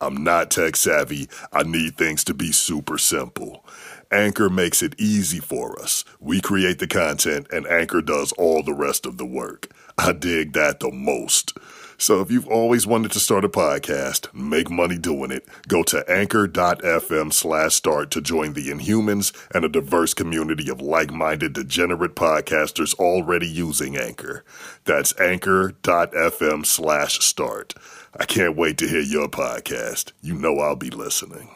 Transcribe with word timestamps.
I'm 0.00 0.24
not 0.24 0.50
tech 0.50 0.76
savvy. 0.76 1.28
I 1.52 1.62
need 1.62 1.96
things 1.96 2.24
to 2.24 2.34
be 2.34 2.52
super 2.52 2.98
simple. 2.98 3.64
Anchor 4.10 4.48
makes 4.48 4.82
it 4.82 4.94
easy 4.98 5.38
for 5.38 5.80
us. 5.80 6.04
We 6.18 6.40
create 6.40 6.78
the 6.78 6.88
content 6.88 7.46
and 7.52 7.66
Anchor 7.66 8.02
does 8.02 8.32
all 8.32 8.62
the 8.62 8.74
rest 8.74 9.06
of 9.06 9.18
the 9.18 9.26
work. 9.26 9.70
I 9.98 10.12
dig 10.12 10.54
that 10.54 10.80
the 10.80 10.90
most. 10.90 11.56
So 12.00 12.22
if 12.22 12.30
you've 12.30 12.48
always 12.48 12.86
wanted 12.86 13.12
to 13.12 13.20
start 13.20 13.44
a 13.44 13.48
podcast, 13.50 14.32
make 14.32 14.70
money 14.70 14.96
doing 14.96 15.30
it, 15.30 15.46
go 15.68 15.82
to 15.82 16.02
anchor.fm 16.10 17.30
slash 17.30 17.74
start 17.74 18.10
to 18.12 18.22
join 18.22 18.54
the 18.54 18.68
Inhumans 18.68 19.34
and 19.54 19.66
a 19.66 19.68
diverse 19.68 20.14
community 20.14 20.70
of 20.70 20.80
like-minded 20.80 21.52
degenerate 21.52 22.14
podcasters 22.14 22.94
already 22.94 23.46
using 23.46 23.98
Anchor. 23.98 24.44
That's 24.86 25.12
anchor.fm 25.20 26.64
slash 26.64 27.18
start. 27.20 27.74
I 28.18 28.24
can't 28.26 28.56
wait 28.56 28.76
to 28.78 28.88
hear 28.88 29.00
your 29.00 29.28
podcast. 29.28 30.10
You 30.20 30.34
know 30.34 30.58
I'll 30.58 30.74
be 30.74 30.90
listening. 30.90 31.48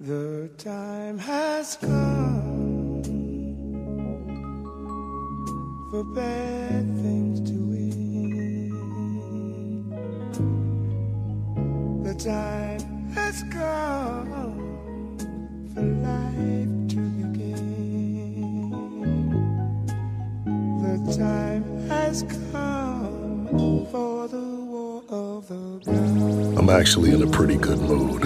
The 0.00 0.48
time 0.56 1.18
has 1.18 1.76
come 1.76 3.02
for 5.90 6.04
bad 6.14 6.86
things 7.02 7.40
to 7.50 7.52
end. 7.52 8.72
The 12.06 12.14
time 12.14 13.10
has 13.12 13.42
come 13.50 14.30
for 15.74 15.82
life 15.82 16.88
to 16.92 16.96
begin. 16.96 18.70
The 20.82 20.96
time 21.18 21.64
has 21.88 22.22
come 22.52 23.48
for 23.90 24.28
the 24.28 24.67
I'm 25.10 26.68
actually 26.68 27.12
in 27.12 27.22
a 27.22 27.26
pretty 27.26 27.56
good 27.56 27.78
mood. 27.78 28.22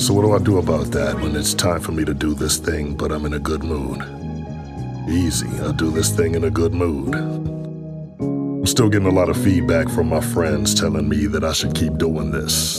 So, 0.00 0.14
what 0.14 0.22
do 0.22 0.32
I 0.32 0.38
do 0.38 0.58
about 0.58 0.92
that 0.92 1.16
when 1.16 1.34
it's 1.34 1.54
time 1.54 1.80
for 1.80 1.90
me 1.90 2.04
to 2.04 2.14
do 2.14 2.34
this 2.34 2.56
thing, 2.56 2.96
but 2.96 3.10
I'm 3.10 3.26
in 3.26 3.34
a 3.34 3.40
good 3.40 3.64
mood? 3.64 4.00
Easy, 5.08 5.48
I'll 5.58 5.72
do 5.72 5.90
this 5.90 6.14
thing 6.14 6.36
in 6.36 6.44
a 6.44 6.50
good 6.50 6.72
mood. 6.72 7.16
I'm 7.16 8.64
still 8.66 8.88
getting 8.88 9.08
a 9.08 9.12
lot 9.12 9.28
of 9.28 9.36
feedback 9.42 9.88
from 9.88 10.08
my 10.08 10.20
friends 10.20 10.72
telling 10.72 11.08
me 11.08 11.26
that 11.26 11.42
I 11.42 11.52
should 11.52 11.74
keep 11.74 11.98
doing 11.98 12.30
this. 12.30 12.76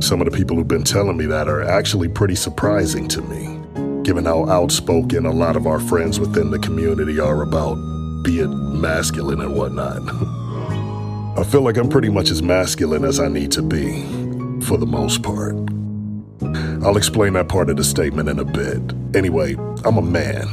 Some 0.00 0.22
of 0.22 0.30
the 0.30 0.34
people 0.34 0.56
who've 0.56 0.66
been 0.66 0.84
telling 0.84 1.18
me 1.18 1.26
that 1.26 1.46
are 1.46 1.62
actually 1.62 2.08
pretty 2.08 2.36
surprising 2.36 3.06
to 3.08 3.20
me, 3.20 4.02
given 4.02 4.24
how 4.24 4.48
outspoken 4.48 5.26
a 5.26 5.32
lot 5.32 5.56
of 5.56 5.66
our 5.66 5.78
friends 5.78 6.18
within 6.18 6.52
the 6.52 6.58
community 6.58 7.20
are 7.20 7.42
about 7.42 7.74
being 8.22 8.80
masculine 8.80 9.42
and 9.42 9.54
whatnot. 9.54 10.00
I 11.38 11.44
feel 11.44 11.60
like 11.60 11.76
I'm 11.76 11.88
pretty 11.88 12.08
much 12.08 12.32
as 12.32 12.42
masculine 12.42 13.04
as 13.04 13.20
I 13.20 13.28
need 13.28 13.52
to 13.52 13.62
be, 13.62 14.02
for 14.66 14.76
the 14.76 14.86
most 14.86 15.22
part. 15.22 15.54
I'll 16.84 16.96
explain 16.96 17.34
that 17.34 17.48
part 17.48 17.70
of 17.70 17.76
the 17.76 17.84
statement 17.84 18.28
in 18.28 18.40
a 18.40 18.44
bit. 18.44 18.82
Anyway, 19.14 19.54
I'm 19.84 19.98
a 19.98 20.02
man. 20.02 20.48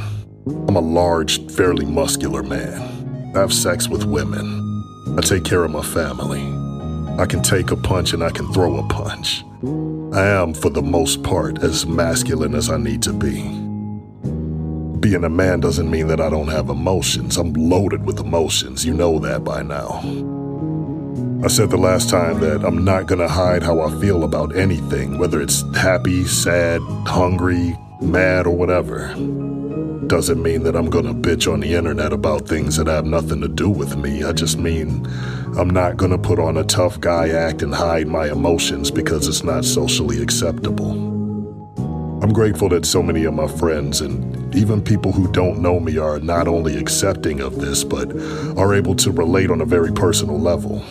I'm 0.46 0.76
a 0.76 0.80
large, 0.80 1.44
fairly 1.50 1.84
muscular 1.84 2.44
man. 2.44 3.32
I 3.34 3.40
have 3.40 3.52
sex 3.52 3.88
with 3.88 4.04
women. 4.04 4.62
I 5.18 5.22
take 5.22 5.42
care 5.42 5.64
of 5.64 5.72
my 5.72 5.82
family. 5.82 6.42
I 7.20 7.26
can 7.26 7.42
take 7.42 7.72
a 7.72 7.76
punch 7.76 8.12
and 8.12 8.22
I 8.22 8.30
can 8.30 8.52
throw 8.52 8.76
a 8.76 8.86
punch. 8.86 9.42
I 10.14 10.24
am, 10.24 10.54
for 10.54 10.70
the 10.70 10.82
most 10.82 11.24
part, 11.24 11.64
as 11.64 11.84
masculine 11.84 12.54
as 12.54 12.70
I 12.70 12.76
need 12.76 13.02
to 13.02 13.12
be. 13.12 13.42
Being 15.00 15.24
a 15.24 15.30
man 15.30 15.58
doesn't 15.58 15.90
mean 15.90 16.06
that 16.06 16.20
I 16.20 16.30
don't 16.30 16.46
have 16.46 16.68
emotions. 16.68 17.38
I'm 17.38 17.52
loaded 17.54 18.06
with 18.06 18.20
emotions. 18.20 18.86
You 18.86 18.94
know 18.94 19.18
that 19.18 19.42
by 19.42 19.64
now. 19.64 20.35
I 21.46 21.48
said 21.48 21.70
the 21.70 21.76
last 21.76 22.10
time 22.10 22.40
that 22.40 22.64
I'm 22.64 22.84
not 22.84 23.06
gonna 23.06 23.28
hide 23.28 23.62
how 23.62 23.80
I 23.80 24.00
feel 24.00 24.24
about 24.24 24.56
anything, 24.56 25.16
whether 25.16 25.40
it's 25.40 25.62
happy, 25.76 26.24
sad, 26.24 26.80
hungry, 27.06 27.78
mad, 28.00 28.48
or 28.48 28.56
whatever. 28.56 29.14
Doesn't 30.08 30.42
mean 30.42 30.64
that 30.64 30.74
I'm 30.74 30.90
gonna 30.90 31.14
bitch 31.14 31.46
on 31.50 31.60
the 31.60 31.72
internet 31.74 32.12
about 32.12 32.48
things 32.48 32.74
that 32.78 32.88
have 32.88 33.06
nothing 33.06 33.40
to 33.42 33.48
do 33.48 33.70
with 33.70 33.96
me. 33.96 34.24
I 34.24 34.32
just 34.32 34.58
mean 34.58 35.06
I'm 35.56 35.70
not 35.70 35.96
gonna 35.96 36.18
put 36.18 36.40
on 36.40 36.56
a 36.56 36.64
tough 36.64 36.98
guy 37.00 37.28
act 37.28 37.62
and 37.62 37.72
hide 37.72 38.08
my 38.08 38.28
emotions 38.28 38.90
because 38.90 39.28
it's 39.28 39.44
not 39.44 39.64
socially 39.64 40.20
acceptable. 40.20 40.90
I'm 42.24 42.32
grateful 42.32 42.70
that 42.70 42.84
so 42.84 43.04
many 43.04 43.22
of 43.22 43.34
my 43.34 43.46
friends 43.46 44.00
and 44.00 44.52
even 44.52 44.82
people 44.82 45.12
who 45.12 45.30
don't 45.30 45.62
know 45.62 45.78
me 45.78 45.96
are 45.96 46.18
not 46.18 46.48
only 46.48 46.76
accepting 46.76 47.40
of 47.40 47.60
this, 47.60 47.84
but 47.84 48.10
are 48.58 48.74
able 48.74 48.96
to 48.96 49.12
relate 49.12 49.52
on 49.52 49.60
a 49.60 49.64
very 49.64 49.92
personal 49.92 50.40
level. 50.40 50.84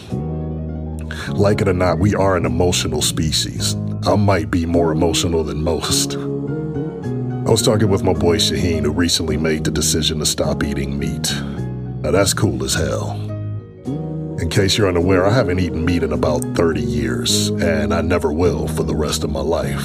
Like 1.30 1.62
it 1.62 1.68
or 1.68 1.74
not, 1.74 2.00
we 2.00 2.16
are 2.16 2.38
an 2.38 2.46
emotional 2.46 3.02
species. 3.02 3.76
I 4.06 4.16
might 4.16 4.52
be 4.52 4.66
more 4.66 4.92
emotional 4.92 5.44
than 5.44 5.64
most. 5.64 6.16
I 6.16 7.52
was 7.52 7.62
talking 7.62 7.90
with 7.90 8.04
my 8.04 8.14
boy 8.14 8.38
Shaheen, 8.38 8.84
who 8.84 8.92
recently 8.92 9.38
made 9.38 9.64
the 9.64 9.72
decision 9.72 10.20
to 10.20 10.26
stop 10.26 10.64
eating 10.64 10.98
meat. 10.98 11.34
Now, 12.02 12.12
that's 12.12 12.34
cool 12.34 12.64
as 12.64 12.74
hell. 12.74 13.12
In 14.40 14.50
case 14.50 14.78
you're 14.78 14.88
unaware, 14.88 15.26
I 15.26 15.34
haven't 15.34 15.60
eaten 15.60 15.86
meat 15.86 16.04
in 16.04 16.14
about 16.14 16.44
30 16.56 16.82
years, 16.82 17.50
and 17.50 17.94
I 17.94 18.02
never 18.02 18.32
will 18.32 18.68
for 18.68 18.84
the 18.84 18.96
rest 18.96 19.24
of 19.24 19.32
my 19.32 19.42
life. 19.42 19.84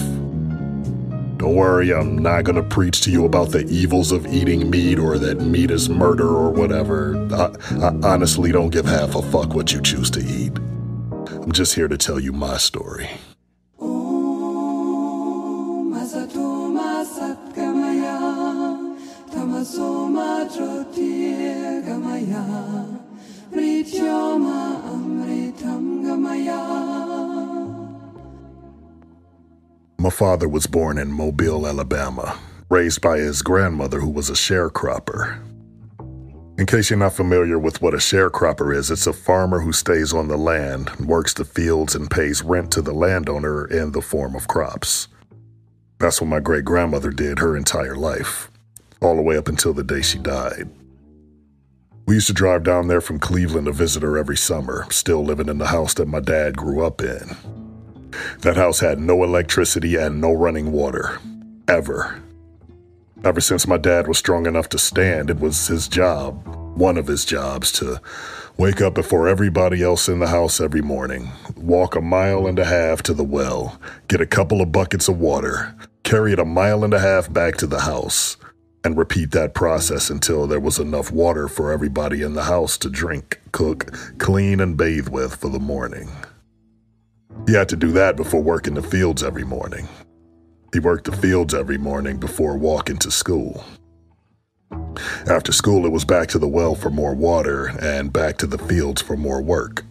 Don't 1.39 1.55
worry, 1.55 1.95
I'm 1.95 2.19
not 2.19 2.45
gonna 2.45 2.62
preach 2.62 3.01
to 3.03 3.11
you 3.11 3.25
about 3.25 3.51
the 3.51 3.67
evils 3.69 4.12
of 4.12 4.27
eating 4.27 4.69
meat 4.69 4.99
or 4.99 5.17
that 5.19 5.41
meat 5.41 5.71
is 5.71 5.89
murder 5.89 6.28
or 6.28 6.51
whatever. 6.51 7.17
I, 7.33 7.53
I 7.83 8.12
honestly 8.12 8.53
don't 8.53 8.69
give 8.69 8.84
half 8.84 9.15
a 9.15 9.22
fuck 9.22 9.55
what 9.55 9.72
you 9.72 9.81
choose 9.81 10.11
to 10.11 10.21
eat. 10.21 10.53
I'm 11.43 11.53
just 11.53 11.75
here 11.75 11.89
to 11.89 11.97
tell 11.97 12.21
you 12.21 12.33
my 12.33 12.59
story. 12.59 13.09
My 29.99 30.11
father 30.11 30.49
was 30.49 30.67
born 30.67 30.99
in 30.99 31.11
Mobile, 31.12 31.67
Alabama, 31.67 32.39
raised 32.69 33.01
by 33.01 33.19
his 33.19 33.43
grandmother, 33.43 34.01
who 34.01 34.11
was 34.11 34.31
a 34.31 34.34
sharecropper. 34.34 35.50
In 36.60 36.66
case 36.66 36.91
you're 36.91 36.98
not 36.98 37.15
familiar 37.15 37.59
with 37.59 37.80
what 37.80 37.95
a 37.95 37.97
sharecropper 37.97 38.77
is, 38.77 38.91
it's 38.91 39.07
a 39.07 39.15
farmer 39.15 39.60
who 39.60 39.72
stays 39.72 40.12
on 40.12 40.28
the 40.28 40.36
land, 40.36 40.91
works 40.97 41.33
the 41.33 41.47
fields, 41.47 41.95
and 41.95 42.10
pays 42.10 42.42
rent 42.42 42.71
to 42.72 42.83
the 42.83 42.92
landowner 42.92 43.65
in 43.65 43.92
the 43.92 44.03
form 44.03 44.36
of 44.36 44.47
crops. 44.47 45.09
That's 45.98 46.21
what 46.21 46.28
my 46.28 46.39
great 46.39 46.66
grandmother 46.66 47.12
did 47.12 47.39
her 47.39 47.57
entire 47.57 47.97
life, 47.97 48.51
all 49.01 49.16
the 49.16 49.22
way 49.22 49.39
up 49.39 49.48
until 49.48 49.72
the 49.72 49.83
day 49.83 50.03
she 50.03 50.18
died. 50.18 50.68
We 52.04 52.16
used 52.16 52.27
to 52.27 52.34
drive 52.34 52.62
down 52.62 52.89
there 52.89 53.01
from 53.01 53.21
Cleveland 53.21 53.65
to 53.65 53.72
visit 53.72 54.03
her 54.03 54.18
every 54.18 54.36
summer, 54.36 54.86
still 54.91 55.24
living 55.24 55.48
in 55.48 55.57
the 55.57 55.68
house 55.68 55.95
that 55.95 56.09
my 56.09 56.21
dad 56.21 56.59
grew 56.59 56.84
up 56.84 57.01
in. 57.01 57.39
That 58.41 58.57
house 58.57 58.80
had 58.80 59.01
no 59.01 59.24
electricity 59.24 59.97
and 59.97 60.21
no 60.21 60.34
running 60.34 60.72
water. 60.72 61.21
Ever. 61.66 62.22
Ever 63.22 63.41
since 63.43 63.67
my 63.67 63.77
dad 63.77 64.09
was 64.09 64.17
strong 64.17 64.47
enough 64.47 64.71
to 64.71 64.78
stand, 64.78 65.28
it 65.28 65.41
was 65.41 65.67
his 65.67 65.89
job, 65.89 66.43
one 66.75 66.97
of 66.97 67.07
his 67.07 67.27
jobs, 67.27 67.71
to 67.72 68.01
wake 68.57 68.81
up 68.81 68.95
before 68.95 69.28
everybody 69.28 69.83
else 69.83 70.09
in 70.09 70.21
the 70.21 70.28
house 70.28 70.59
every 70.59 70.81
morning, 70.81 71.31
walk 71.55 71.97
a 71.97 72.01
mile 72.01 72.47
and 72.47 72.59
a 72.59 72.65
half 72.65 73.03
to 73.03 73.13
the 73.13 73.25
well, 73.25 73.78
get 74.09 74.22
a 74.22 74.27
couple 74.27 74.63
of 74.63 74.72
buckets 74.72 75.07
of 75.07 75.21
water, 75.21 75.75
carry 76.03 76.33
it 76.33 76.39
a 76.39 76.47
mile 76.47 76.83
and 76.83 76.95
a 76.95 76.99
half 76.99 77.31
back 77.31 77.59
to 77.59 77.67
the 77.67 77.81
house, 77.81 78.39
and 78.84 78.97
repeat 78.97 79.33
that 79.33 79.53
process 79.53 80.09
until 80.09 80.47
there 80.47 80.59
was 80.59 80.78
enough 80.78 81.13
water 81.13 81.47
for 81.47 81.71
everybody 81.71 82.22
in 82.22 82.33
the 82.33 82.45
house 82.45 82.78
to 82.78 82.89
drink, 82.89 83.39
cook, 83.53 83.93
clean, 84.17 84.61
and 84.61 84.78
bathe 84.78 85.09
with 85.09 85.37
for 85.37 85.51
the 85.51 85.61
morning. 85.61 86.11
He 87.47 87.53
had 87.53 87.69
to 87.69 87.77
do 87.77 87.93
that 87.93 88.17
before 88.17 88.43
working 88.43 88.75
the 88.75 88.83
fields 88.83 89.22
every 89.22 89.45
morning. 89.45 89.89
He 90.72 90.78
worked 90.78 91.05
the 91.05 91.17
fields 91.17 91.55
every 91.55 91.78
morning 91.78 92.19
before 92.19 92.57
walking 92.57 92.97
to 92.99 93.11
school. 93.11 93.65
After 95.27 95.53
school, 95.53 95.84
it 95.84 95.93
was 95.93 96.05
back 96.05 96.28
to 96.28 96.39
the 96.39 96.49
well 96.49 96.75
for 96.75 96.91
more 96.91 97.15
water 97.15 97.72
and 97.81 98.13
back 98.13 98.39
to 98.39 98.47
the 98.47 98.59
fields 98.59 99.03
for 99.03 99.17
more 99.17 99.43
work. 99.43 99.84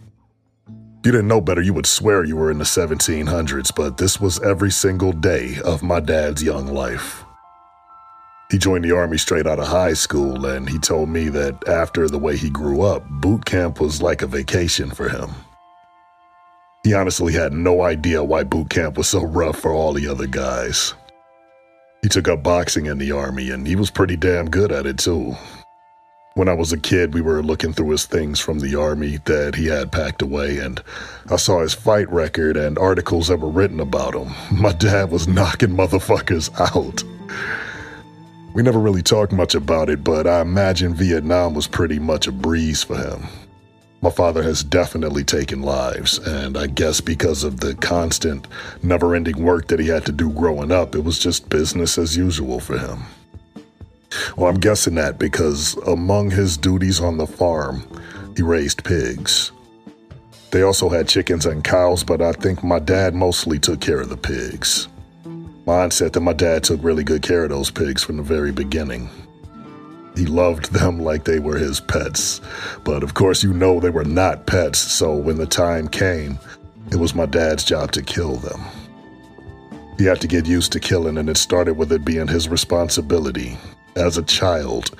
You 1.04 1.12
didn't 1.12 1.28
know 1.28 1.40
better, 1.40 1.62
you 1.62 1.72
would 1.74 1.86
swear 1.86 2.24
you 2.24 2.36
were 2.36 2.50
in 2.50 2.58
the 2.58 2.64
1700s, 2.64 3.74
but 3.74 3.96
this 3.96 4.20
was 4.20 4.42
every 4.42 4.70
single 4.70 5.12
day 5.12 5.56
of 5.64 5.82
my 5.82 6.00
dad's 6.00 6.42
young 6.42 6.66
life. 6.66 7.24
He 8.50 8.58
joined 8.58 8.84
the 8.84 8.92
Army 8.94 9.16
straight 9.16 9.46
out 9.46 9.58
of 9.58 9.68
high 9.68 9.92
school, 9.94 10.44
and 10.44 10.68
he 10.68 10.78
told 10.78 11.08
me 11.08 11.28
that 11.28 11.68
after 11.68 12.08
the 12.08 12.18
way 12.18 12.36
he 12.36 12.50
grew 12.50 12.82
up, 12.82 13.08
boot 13.08 13.44
camp 13.44 13.80
was 13.80 14.02
like 14.02 14.22
a 14.22 14.26
vacation 14.26 14.90
for 14.90 15.08
him. 15.08 15.30
He 16.82 16.94
honestly 16.94 17.34
had 17.34 17.52
no 17.52 17.82
idea 17.82 18.24
why 18.24 18.42
boot 18.42 18.70
camp 18.70 18.96
was 18.96 19.08
so 19.08 19.22
rough 19.22 19.58
for 19.58 19.72
all 19.72 19.92
the 19.92 20.08
other 20.08 20.26
guys. 20.26 20.94
He 22.02 22.08
took 22.08 22.26
up 22.26 22.42
boxing 22.42 22.86
in 22.86 22.96
the 22.96 23.12
Army, 23.12 23.50
and 23.50 23.66
he 23.66 23.76
was 23.76 23.90
pretty 23.90 24.16
damn 24.16 24.48
good 24.48 24.72
at 24.72 24.86
it, 24.86 24.96
too. 24.96 25.36
When 26.34 26.48
I 26.48 26.54
was 26.54 26.72
a 26.72 26.78
kid, 26.78 27.12
we 27.12 27.20
were 27.20 27.42
looking 27.42 27.74
through 27.74 27.90
his 27.90 28.06
things 28.06 28.40
from 28.40 28.60
the 28.60 28.76
Army 28.76 29.18
that 29.26 29.56
he 29.56 29.66
had 29.66 29.92
packed 29.92 30.22
away, 30.22 30.58
and 30.58 30.82
I 31.28 31.36
saw 31.36 31.60
his 31.60 31.74
fight 31.74 32.10
record 32.10 32.56
and 32.56 32.78
articles 32.78 33.28
that 33.28 33.40
were 33.40 33.50
written 33.50 33.80
about 33.80 34.14
him. 34.14 34.32
My 34.58 34.72
dad 34.72 35.10
was 35.10 35.28
knocking 35.28 35.70
motherfuckers 35.70 36.48
out. 36.58 37.02
We 38.54 38.62
never 38.62 38.78
really 38.78 39.02
talked 39.02 39.32
much 39.32 39.54
about 39.54 39.90
it, 39.90 40.02
but 40.02 40.26
I 40.26 40.40
imagine 40.40 40.94
Vietnam 40.94 41.52
was 41.52 41.66
pretty 41.66 41.98
much 41.98 42.26
a 42.26 42.32
breeze 42.32 42.82
for 42.82 42.96
him. 42.96 43.26
My 44.02 44.10
father 44.10 44.42
has 44.42 44.64
definitely 44.64 45.24
taken 45.24 45.60
lives, 45.60 46.18
and 46.18 46.56
I 46.56 46.68
guess 46.68 47.02
because 47.02 47.44
of 47.44 47.60
the 47.60 47.74
constant, 47.74 48.46
never 48.82 49.14
ending 49.14 49.42
work 49.42 49.68
that 49.68 49.78
he 49.78 49.88
had 49.88 50.06
to 50.06 50.12
do 50.12 50.30
growing 50.30 50.72
up, 50.72 50.94
it 50.94 51.04
was 51.04 51.18
just 51.18 51.50
business 51.50 51.98
as 51.98 52.16
usual 52.16 52.60
for 52.60 52.78
him. 52.78 53.04
Well, 54.36 54.48
I'm 54.48 54.58
guessing 54.58 54.94
that 54.94 55.18
because 55.18 55.74
among 55.86 56.30
his 56.30 56.56
duties 56.56 57.00
on 57.00 57.18
the 57.18 57.26
farm, 57.26 57.86
he 58.36 58.42
raised 58.42 58.84
pigs. 58.84 59.52
They 60.50 60.62
also 60.62 60.88
had 60.88 61.06
chickens 61.06 61.44
and 61.44 61.62
cows, 61.62 62.02
but 62.02 62.22
I 62.22 62.32
think 62.32 62.64
my 62.64 62.78
dad 62.78 63.14
mostly 63.14 63.58
took 63.58 63.80
care 63.80 64.00
of 64.00 64.08
the 64.08 64.16
pigs. 64.16 64.88
Mine 65.66 65.90
said 65.90 66.14
that 66.14 66.20
my 66.20 66.32
dad 66.32 66.64
took 66.64 66.82
really 66.82 67.04
good 67.04 67.22
care 67.22 67.44
of 67.44 67.50
those 67.50 67.70
pigs 67.70 68.02
from 68.02 68.16
the 68.16 68.22
very 68.22 68.50
beginning. 68.50 69.10
He 70.16 70.26
loved 70.26 70.72
them 70.72 70.98
like 70.98 71.24
they 71.24 71.38
were 71.38 71.56
his 71.56 71.80
pets. 71.80 72.40
But 72.84 73.02
of 73.02 73.14
course, 73.14 73.42
you 73.42 73.52
know 73.52 73.80
they 73.80 73.90
were 73.90 74.04
not 74.04 74.46
pets, 74.46 74.78
so 74.78 75.14
when 75.14 75.36
the 75.36 75.46
time 75.46 75.88
came, 75.88 76.38
it 76.90 76.96
was 76.96 77.14
my 77.14 77.26
dad's 77.26 77.64
job 77.64 77.92
to 77.92 78.02
kill 78.02 78.36
them. 78.36 78.60
He 79.98 80.04
had 80.04 80.20
to 80.20 80.28
get 80.28 80.46
used 80.46 80.72
to 80.72 80.80
killing, 80.80 81.18
and 81.18 81.28
it 81.28 81.36
started 81.36 81.74
with 81.74 81.92
it 81.92 82.04
being 82.04 82.26
his 82.26 82.48
responsibility, 82.48 83.56
as 83.96 84.16
a 84.16 84.22
child, 84.22 84.90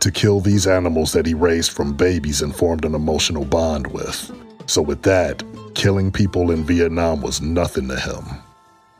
to 0.00 0.10
kill 0.10 0.40
these 0.40 0.66
animals 0.66 1.12
that 1.12 1.26
he 1.26 1.34
raised 1.34 1.72
from 1.72 1.96
babies 1.96 2.42
and 2.42 2.54
formed 2.54 2.84
an 2.84 2.94
emotional 2.94 3.44
bond 3.44 3.86
with. 3.88 4.30
So, 4.66 4.82
with 4.82 5.02
that, 5.02 5.42
killing 5.74 6.10
people 6.10 6.50
in 6.50 6.64
Vietnam 6.64 7.22
was 7.22 7.40
nothing 7.40 7.88
to 7.88 7.98
him 7.98 8.24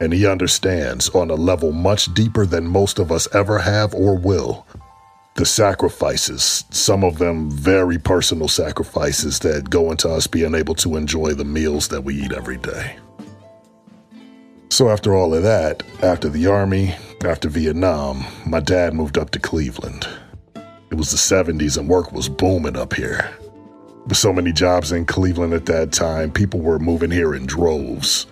and 0.00 0.14
he 0.14 0.26
understands 0.26 1.10
on 1.10 1.30
a 1.30 1.34
level 1.34 1.72
much 1.72 2.12
deeper 2.14 2.46
than 2.46 2.66
most 2.66 2.98
of 2.98 3.12
us 3.12 3.28
ever 3.34 3.58
have 3.58 3.94
or 3.94 4.16
will. 4.16 4.66
The 5.35 5.47
sacrifices, 5.47 6.65
some 6.71 7.05
of 7.05 7.19
them 7.19 7.50
very 7.50 7.99
personal 7.99 8.49
sacrifices 8.49 9.38
that 9.41 9.71
go 9.71 9.91
into 9.91 10.09
us 10.09 10.27
being 10.27 10.55
able 10.55 10.75
to 10.77 10.97
enjoy 10.97 11.35
the 11.35 11.44
meals 11.44 11.88
that 11.88 12.03
we 12.03 12.15
eat 12.23 12.32
every 12.32 12.59
day. 12.59 12.97
So, 14.71 14.88
after 14.88 15.15
all 15.15 15.35
of 15.35 15.43
that, 15.43 15.82
after 16.03 16.29
the 16.29 16.47
Army, 16.47 16.94
after 17.25 17.49
Vietnam, 17.49 18.25
my 18.47 18.61
dad 18.61 18.94
moved 18.94 19.19
up 19.19 19.31
to 19.31 19.38
Cleveland. 19.38 20.06
It 20.91 20.94
was 20.94 21.11
the 21.11 21.17
70s 21.17 21.79
and 21.79 21.88
work 21.88 22.12
was 22.12 22.29
booming 22.29 22.77
up 22.77 22.94
here. 22.94 23.31
With 24.06 24.17
so 24.17 24.32
many 24.32 24.53
jobs 24.53 24.93
in 24.93 25.06
Cleveland 25.06 25.53
at 25.55 25.67
that 25.67 25.93
time, 25.93 26.32
people 26.32 26.61
were 26.61 26.79
moving 26.79 27.11
here 27.11 27.35
in 27.35 27.47
droves. 27.47 28.27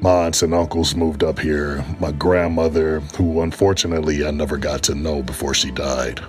My 0.00 0.26
aunts 0.26 0.42
and 0.42 0.52
uncles 0.54 0.94
moved 0.94 1.24
up 1.24 1.38
here. 1.38 1.84
My 1.98 2.12
grandmother, 2.12 3.00
who 3.16 3.40
unfortunately 3.40 4.26
I 4.26 4.30
never 4.30 4.58
got 4.58 4.82
to 4.84 4.94
know 4.94 5.22
before 5.22 5.54
she 5.54 5.70
died. 5.70 6.20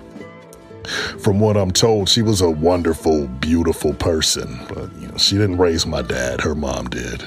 From 1.18 1.40
what 1.40 1.56
I'm 1.56 1.72
told, 1.72 2.08
she 2.08 2.22
was 2.22 2.40
a 2.40 2.50
wonderful, 2.50 3.26
beautiful 3.26 3.92
person, 3.94 4.58
but 4.68 4.94
you 4.96 5.08
know, 5.08 5.16
she 5.16 5.36
didn't 5.36 5.58
raise 5.58 5.84
my 5.84 6.02
dad, 6.02 6.40
her 6.40 6.54
mom 6.54 6.88
did. 6.88 7.24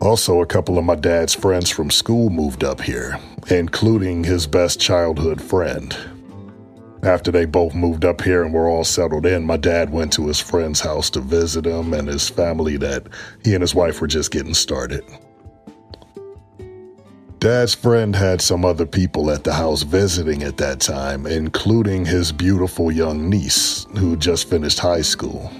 Also, 0.00 0.40
a 0.40 0.46
couple 0.46 0.78
of 0.78 0.84
my 0.84 0.94
dad's 0.94 1.34
friends 1.34 1.70
from 1.70 1.90
school 1.90 2.30
moved 2.30 2.64
up 2.64 2.80
here, 2.80 3.18
including 3.48 4.24
his 4.24 4.46
best 4.46 4.80
childhood 4.80 5.40
friend. 5.40 5.96
After 7.02 7.30
they 7.30 7.46
both 7.46 7.74
moved 7.74 8.04
up 8.04 8.20
here 8.20 8.42
and 8.42 8.52
were 8.52 8.68
all 8.68 8.84
settled 8.84 9.24
in, 9.24 9.44
my 9.44 9.56
dad 9.56 9.90
went 9.90 10.12
to 10.14 10.26
his 10.26 10.38
friend's 10.38 10.80
house 10.80 11.08
to 11.10 11.20
visit 11.20 11.64
him 11.64 11.94
and 11.94 12.06
his 12.06 12.28
family 12.28 12.76
that 12.76 13.06
he 13.42 13.54
and 13.54 13.62
his 13.62 13.74
wife 13.74 14.00
were 14.00 14.06
just 14.06 14.30
getting 14.30 14.52
started. 14.52 15.02
Dad's 17.38 17.74
friend 17.74 18.14
had 18.14 18.42
some 18.42 18.66
other 18.66 18.84
people 18.84 19.30
at 19.30 19.44
the 19.44 19.54
house 19.54 19.82
visiting 19.82 20.42
at 20.42 20.58
that 20.58 20.80
time, 20.80 21.26
including 21.26 22.04
his 22.04 22.32
beautiful 22.32 22.92
young 22.92 23.30
niece, 23.30 23.86
who 23.96 24.14
just 24.14 24.50
finished 24.50 24.78
high 24.78 25.00
school. 25.00 25.50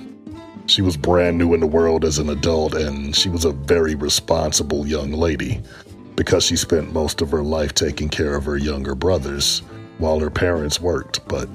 She 0.67 0.83
was 0.83 0.99
brand 0.99 1.39
new 1.39 1.55
in 1.55 1.61
the 1.61 1.67
world 1.67 2.05
as 2.05 2.19
an 2.19 2.29
adult, 2.29 2.75
and 2.75 3.17
she 3.17 3.31
was 3.31 3.47
a 3.47 3.53
very 3.53 3.95
responsible 3.95 4.87
young 4.87 5.13
lady 5.13 5.63
because 6.17 6.45
she 6.45 6.55
spent 6.55 6.93
most 6.93 7.23
of 7.23 7.31
her 7.31 7.43
life 7.43 7.73
taking 7.73 8.11
care 8.11 8.35
of 8.35 8.45
her 8.45 8.59
younger 8.59 8.95
brothers 8.95 9.63
while 10.01 10.19
her 10.19 10.31
parents 10.31 10.81
worked, 10.81 11.27
but 11.29 11.49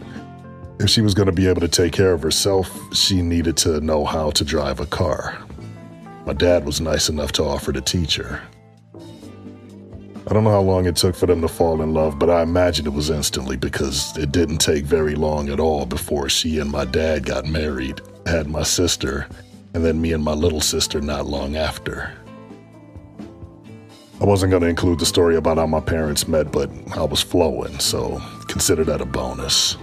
if 0.80 0.89
she 0.89 1.01
was 1.01 1.13
going 1.13 1.27
to 1.27 1.31
be 1.31 1.47
able 1.47 1.62
to 1.62 1.68
take 1.68 1.94
care 1.94 2.13
of 2.13 2.21
herself, 2.21 2.69
she 2.94 3.21
needed 3.21 3.57
to 3.57 3.80
know 3.81 4.06
how 4.06 4.31
to 4.31 4.44
drive 4.44 4.80
a 4.80 4.86
car. 4.86 5.38
My 6.25 6.33
dad 6.33 6.65
was 6.65 6.81
nice 6.81 7.09
enough 7.09 7.31
to 7.33 7.44
offer 7.44 7.71
to 7.71 7.81
teach 7.81 8.15
her. 8.15 8.42
I 10.27 10.33
don't 10.33 10.44
know 10.44 10.50
how 10.50 10.62
long 10.62 10.88
it 10.88 10.95
took 10.95 11.15
for 11.15 11.27
them 11.27 11.42
to 11.42 11.47
fall 11.47 11.83
in 11.83 11.94
love, 11.94 12.18
but 12.18 12.31
I 12.31 12.42
imagine 12.42 12.88
it 12.88 12.94
was 12.94 13.12
instantly 13.12 13.57
because 13.57 14.18
it 14.18 14.31
didn't 14.31 14.57
take 14.57 14.83
very 14.83 15.13
long 15.13 15.50
at 15.50 15.59
all 15.59 15.86
before 15.86 16.30
she 16.30 16.57
and 16.57 16.71
my 16.71 16.83
dad 16.83 17.25
got 17.25 17.45
married, 17.45 18.02
had 18.25 18.47
my 18.47 18.64
sister, 18.64 19.28
and 19.75 19.85
then 19.85 20.02
me 20.02 20.14
and 20.14 20.23
my 20.23 20.33
little 20.33 20.61
sister 20.61 20.99
not 20.99 21.28
long 21.28 21.56
after. 21.56 22.11
I 24.19 24.25
wasn't 24.25 24.49
going 24.49 24.64
to 24.64 24.69
include 24.69 24.97
the 24.97 25.06
story 25.06 25.35
about 25.35 25.57
how 25.57 25.68
my 25.68 25.81
parents 25.81 26.28
met, 26.28 26.52
but 26.52 26.71
I 26.97 27.04
was 27.04 27.21
flowing, 27.21 27.78
so 27.80 28.19
consider 28.56 28.85
that 28.85 29.02
a 29.02 29.06
bonus. 29.06 29.76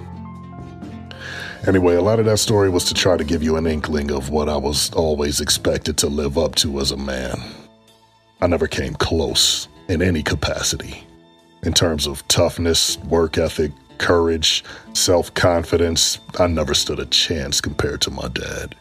Anyway, 1.68 1.94
a 1.94 2.00
lot 2.00 2.18
of 2.18 2.24
that 2.24 2.38
story 2.38 2.70
was 2.70 2.86
to 2.86 2.94
try 2.94 3.18
to 3.18 3.22
give 3.22 3.42
you 3.42 3.58
an 3.58 3.66
inkling 3.66 4.10
of 4.10 4.30
what 4.30 4.48
I 4.48 4.56
was 4.56 4.90
always 4.94 5.42
expected 5.42 5.98
to 5.98 6.06
live 6.06 6.38
up 6.38 6.54
to 6.54 6.80
as 6.80 6.90
a 6.90 6.96
man. 6.96 7.38
I 8.40 8.46
never 8.46 8.66
came 8.66 8.94
close 8.94 9.68
in 9.88 10.00
any 10.00 10.22
capacity. 10.22 11.06
In 11.64 11.74
terms 11.74 12.06
of 12.06 12.26
toughness, 12.28 12.96
work 13.00 13.36
ethic, 13.36 13.72
courage, 13.98 14.64
self 14.94 15.34
confidence, 15.34 16.18
I 16.38 16.46
never 16.46 16.72
stood 16.72 16.98
a 16.98 17.04
chance 17.04 17.60
compared 17.60 18.00
to 18.00 18.10
my 18.10 18.28
dad. 18.28 18.74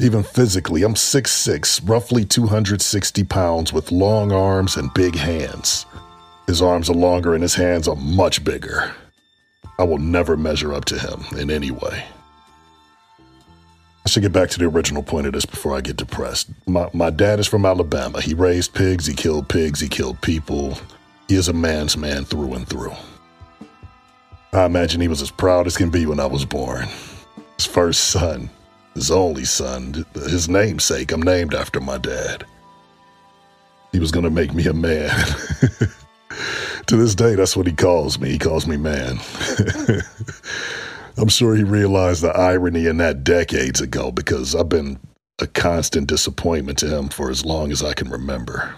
Even 0.00 0.22
physically, 0.22 0.84
I'm 0.84 0.94
6'6, 0.94 1.86
roughly 1.86 2.24
260 2.24 3.24
pounds, 3.24 3.74
with 3.74 3.92
long 3.92 4.32
arms 4.32 4.78
and 4.78 4.92
big 4.94 5.16
hands. 5.16 5.84
His 6.46 6.60
arms 6.60 6.90
are 6.90 6.94
longer 6.94 7.34
and 7.34 7.42
his 7.42 7.54
hands 7.54 7.88
are 7.88 7.96
much 7.96 8.44
bigger. 8.44 8.94
I 9.78 9.84
will 9.84 9.98
never 9.98 10.36
measure 10.36 10.74
up 10.74 10.84
to 10.86 10.98
him 10.98 11.24
in 11.38 11.50
any 11.50 11.70
way. 11.70 12.04
I 14.06 14.10
should 14.10 14.22
get 14.22 14.32
back 14.32 14.50
to 14.50 14.58
the 14.58 14.66
original 14.66 15.02
point 15.02 15.26
of 15.26 15.32
this 15.32 15.46
before 15.46 15.74
I 15.74 15.80
get 15.80 15.96
depressed. 15.96 16.50
My, 16.66 16.90
my 16.92 17.08
dad 17.08 17.40
is 17.40 17.46
from 17.46 17.64
Alabama. 17.64 18.20
He 18.20 18.34
raised 18.34 18.74
pigs, 18.74 19.06
he 19.06 19.14
killed 19.14 19.48
pigs, 19.48 19.80
he 19.80 19.88
killed 19.88 20.20
people. 20.20 20.78
He 21.26 21.36
is 21.36 21.48
a 21.48 21.54
man's 21.54 21.96
man 21.96 22.26
through 22.26 22.52
and 22.52 22.68
through. 22.68 22.92
I 24.52 24.66
imagine 24.66 25.00
he 25.00 25.08
was 25.08 25.22
as 25.22 25.30
proud 25.30 25.66
as 25.66 25.76
can 25.76 25.90
be 25.90 26.04
when 26.04 26.20
I 26.20 26.26
was 26.26 26.44
born. 26.44 26.86
His 27.56 27.66
first 27.66 28.08
son, 28.08 28.50
his 28.94 29.10
only 29.10 29.44
son, 29.44 30.04
his 30.14 30.48
namesake. 30.50 31.10
I'm 31.10 31.22
named 31.22 31.54
after 31.54 31.80
my 31.80 31.96
dad. 31.96 32.44
He 33.90 33.98
was 34.00 34.12
going 34.12 34.24
to 34.24 34.30
make 34.30 34.52
me 34.52 34.66
a 34.66 34.74
man. 34.74 35.10
to 36.86 36.96
this 36.96 37.14
day, 37.14 37.34
that's 37.34 37.56
what 37.56 37.66
he 37.66 37.72
calls 37.72 38.18
me. 38.18 38.30
He 38.30 38.38
calls 38.38 38.66
me 38.66 38.76
man. 38.76 39.18
I'm 41.16 41.28
sure 41.28 41.54
he 41.54 41.62
realized 41.62 42.22
the 42.22 42.36
irony 42.36 42.86
in 42.86 42.96
that 42.98 43.22
decades 43.22 43.80
ago 43.80 44.10
because 44.10 44.54
I've 44.54 44.68
been 44.68 44.98
a 45.40 45.46
constant 45.46 46.08
disappointment 46.08 46.78
to 46.78 46.88
him 46.88 47.08
for 47.08 47.30
as 47.30 47.44
long 47.44 47.70
as 47.70 47.82
I 47.82 47.94
can 47.94 48.08
remember. 48.08 48.74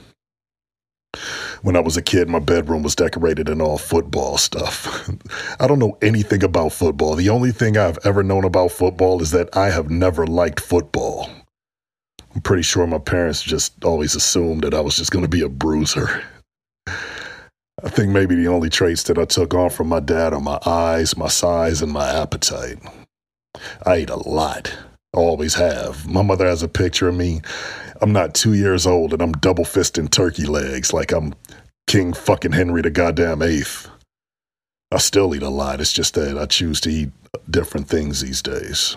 When 1.62 1.76
I 1.76 1.80
was 1.80 1.96
a 1.96 2.02
kid, 2.02 2.28
my 2.28 2.38
bedroom 2.38 2.82
was 2.82 2.94
decorated 2.94 3.48
in 3.48 3.62
all 3.62 3.78
football 3.78 4.36
stuff. 4.36 5.08
I 5.60 5.66
don't 5.66 5.78
know 5.78 5.96
anything 6.02 6.44
about 6.44 6.72
football. 6.72 7.14
The 7.14 7.30
only 7.30 7.52
thing 7.52 7.78
I've 7.78 7.98
ever 8.04 8.22
known 8.22 8.44
about 8.44 8.70
football 8.70 9.22
is 9.22 9.30
that 9.30 9.56
I 9.56 9.70
have 9.70 9.90
never 9.90 10.26
liked 10.26 10.60
football. 10.60 11.30
I'm 12.34 12.42
pretty 12.42 12.62
sure 12.62 12.86
my 12.86 12.98
parents 12.98 13.42
just 13.42 13.82
always 13.82 14.14
assumed 14.14 14.62
that 14.64 14.75
I 14.75 14.80
was 14.80 14.96
just 14.96 15.10
going 15.10 15.25
to 15.25 15.28
be 15.28 15.40
a 15.40 15.48
bruiser. 15.48 16.22
I 17.87 17.88
think 17.88 18.11
maybe 18.11 18.35
the 18.35 18.49
only 18.49 18.69
traits 18.69 19.05
that 19.05 19.16
I 19.16 19.26
took 19.26 19.55
on 19.55 19.71
from 19.71 19.87
my 19.87 20.00
dad 20.00 20.35
are 20.35 20.40
my 20.40 20.59
eyes, 20.66 21.16
my 21.16 21.28
size, 21.28 21.83
and 21.83 21.93
my 21.93 22.05
appetite. 22.21 22.81
I 23.87 23.99
eat 23.99 24.11
a 24.11 24.28
lot. 24.28 24.76
I 25.14 25.19
Always 25.19 25.55
have. 25.55 26.05
My 26.09 26.23
mother 26.23 26.47
has 26.47 26.64
a 26.64 26.69
picture 26.69 27.07
of 27.07 27.14
me. 27.14 27.43
I'm 28.02 28.12
not 28.12 28.35
two 28.35 28.55
years 28.55 28.88
old 28.88 29.12
and 29.12 29.23
I'm 29.23 29.31
double 29.31 29.62
fisting 29.62 30.11
turkey 30.11 30.47
legs 30.47 30.93
like 30.93 31.12
I'm 31.12 31.33
King 31.87 32.12
fucking 32.12 32.50
Henry 32.50 32.83
the 32.83 32.90
goddamn 32.90 33.40
eighth. 33.40 33.88
I 34.90 34.99
still 34.99 35.33
eat 35.37 35.45
a 35.45 35.49
lot. 35.49 35.81
It's 35.81 35.93
just 35.93 36.14
that 36.14 36.37
I 36.37 36.47
choose 36.47 36.81
to 36.81 36.90
eat 36.90 37.11
different 37.49 37.88
things 37.88 38.21
these 38.21 38.43
days. 38.43 38.97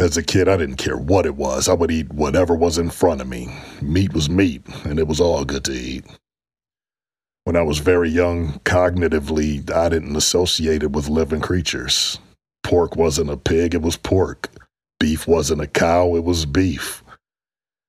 As 0.00 0.16
a 0.16 0.22
kid, 0.24 0.48
I 0.48 0.56
didn't 0.56 0.78
care 0.78 0.96
what 0.96 1.26
it 1.26 1.36
was. 1.36 1.68
I 1.68 1.74
would 1.74 1.92
eat 1.92 2.12
whatever 2.12 2.56
was 2.56 2.76
in 2.76 2.90
front 2.90 3.20
of 3.20 3.28
me. 3.28 3.54
Meat 3.80 4.14
was 4.14 4.28
meat, 4.28 4.62
and 4.84 4.98
it 4.98 5.06
was 5.06 5.20
all 5.20 5.44
good 5.44 5.64
to 5.66 5.72
eat. 5.72 6.04
When 7.44 7.56
I 7.56 7.62
was 7.62 7.78
very 7.78 8.10
young, 8.10 8.60
cognitively, 8.60 9.70
I 9.72 9.88
didn't 9.88 10.16
associate 10.16 10.82
it 10.82 10.92
with 10.92 11.08
living 11.08 11.40
creatures. 11.40 12.18
Pork 12.62 12.96
wasn't 12.96 13.30
a 13.30 13.36
pig, 13.36 13.74
it 13.74 13.82
was 13.82 13.96
pork. 13.96 14.48
Beef 14.98 15.26
wasn't 15.26 15.62
a 15.62 15.66
cow, 15.66 16.14
it 16.16 16.24
was 16.24 16.44
beef. 16.44 17.02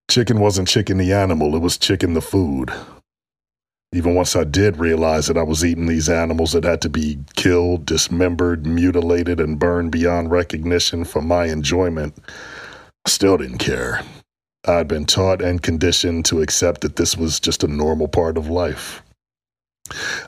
Chicken 0.10 0.39
wasn't 0.39 0.67
chicken 0.67 0.98
the 0.98 1.12
animal, 1.12 1.55
it 1.55 1.62
was 1.62 1.77
chicken 1.77 2.13
the 2.13 2.22
food. 2.22 2.72
Even 3.93 4.15
once 4.15 4.38
I 4.38 4.46
did 4.46 4.77
realize 4.77 5.27
that 5.27 5.38
I 5.38 5.43
was 5.43 5.65
eating 5.65 5.86
these 5.86 6.08
animals 6.08 6.53
that 6.53 6.63
had 6.63 6.81
to 6.84 6.89
be 6.89 7.20
killed, 7.36 7.86
dismembered, 7.86 8.65
mutilated, 8.65 9.41
and 9.41 9.60
burned 9.60 9.91
beyond 9.91 10.31
recognition 10.31 11.03
for 11.03 11.22
my 11.22 11.48
enjoyment, 11.48 12.17
I 13.05 13.10
still 13.10 13.36
didn't 13.36 13.58
care. 13.58 14.01
I'd 14.65 14.88
been 14.88 15.05
taught 15.05 15.41
and 15.41 15.62
conditioned 15.62 16.24
to 16.25 16.41
accept 16.41 16.81
that 16.81 16.96
this 16.96 17.17
was 17.17 17.41
just 17.41 17.65
a 17.65 17.67
normal 17.67 18.08
part 18.08 18.38
of 18.38 18.48
life. 18.48 19.03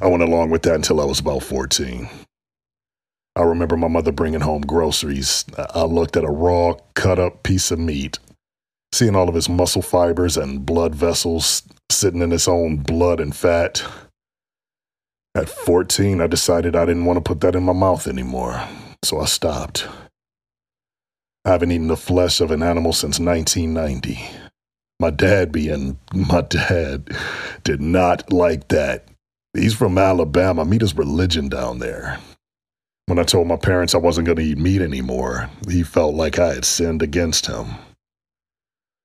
I 0.02 0.08
went 0.08 0.24
along 0.24 0.50
with 0.50 0.64
that 0.64 0.76
until 0.76 1.02
I 1.02 1.06
was 1.06 1.20
about 1.20 1.44
14. 1.44 2.10
I 3.36 3.42
remember 3.42 3.78
my 3.78 3.88
mother 3.88 4.12
bringing 4.12 4.42
home 4.42 4.62
groceries. 4.62 5.46
I 5.58 5.84
looked 5.84 6.16
at 6.16 6.24
a 6.24 6.32
raw, 6.32 6.76
cut 6.94 7.18
up 7.18 7.44
piece 7.44 7.72
of 7.72 7.80
meat, 7.80 8.20
seeing 8.92 9.16
all 9.16 9.28
of 9.28 9.36
its 9.36 9.50
muscle 9.50 9.82
fibers 9.82 10.38
and 10.38 10.66
blood 10.66 10.94
vessels 10.94 11.64
sitting 11.90 12.22
in 12.22 12.32
its 12.32 12.48
own 12.48 12.78
blood 12.78 13.20
and 13.20 13.36
fat. 13.36 13.84
At 15.36 15.50
14, 15.50 16.22
I 16.22 16.28
decided 16.28 16.76
I 16.76 16.86
didn't 16.86 17.06
want 17.06 17.18
to 17.18 17.22
put 17.22 17.42
that 17.42 17.56
in 17.56 17.64
my 17.64 17.74
mouth 17.74 18.08
anymore, 18.08 18.62
so 19.04 19.20
I 19.20 19.26
stopped. 19.26 19.88
I 21.44 21.50
haven't 21.52 21.72
eaten 21.72 21.88
the 21.88 21.98
flesh 21.98 22.40
of 22.40 22.52
an 22.52 22.62
animal 22.62 22.94
since 22.94 23.20
1990. 23.20 24.20
My 25.00 25.10
dad, 25.10 25.52
being 25.52 25.98
my 26.14 26.42
dad, 26.42 27.10
did 27.64 27.82
not 27.82 28.32
like 28.32 28.68
that. 28.68 29.08
He's 29.54 29.74
from 29.74 29.98
Alabama. 29.98 30.66
Meat 30.66 30.82
is 30.82 30.96
religion 30.96 31.48
down 31.48 31.80
there. 31.80 32.20
When 33.06 33.20
I 33.20 33.24
told 33.24 33.48
my 33.48 33.58
parents 33.58 33.94
I 33.94 34.00
wasn't 34.00 34.26
going 34.26 34.38
to 34.38 34.44
eat 34.44 34.58
meat 34.58 34.82
anymore, 34.82 35.50
he 35.70 35.84
felt 35.84 36.16
like 36.16 36.40
I 36.40 36.54
had 36.54 36.66
sinned 36.66 37.02
against 37.02 37.46
him. 37.46 37.68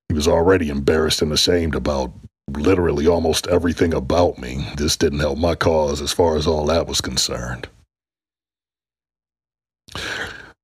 He 0.09 0.15
was 0.15 0.29
already 0.29 0.71
embarrassed 0.71 1.21
and 1.21 1.33
ashamed 1.33 1.75
about 1.75 2.13
literally 2.51 3.07
almost 3.07 3.47
everything 3.49 3.93
about 3.93 4.39
me. 4.39 4.67
This 4.77 4.97
didn't 4.97 5.19
help 5.19 5.39
my 5.39 5.55
cause 5.55 6.01
as 6.01 6.13
far 6.13 6.37
as 6.37 6.47
all 6.47 6.65
that 6.67 6.87
was 6.87 7.01
concerned. 7.01 7.69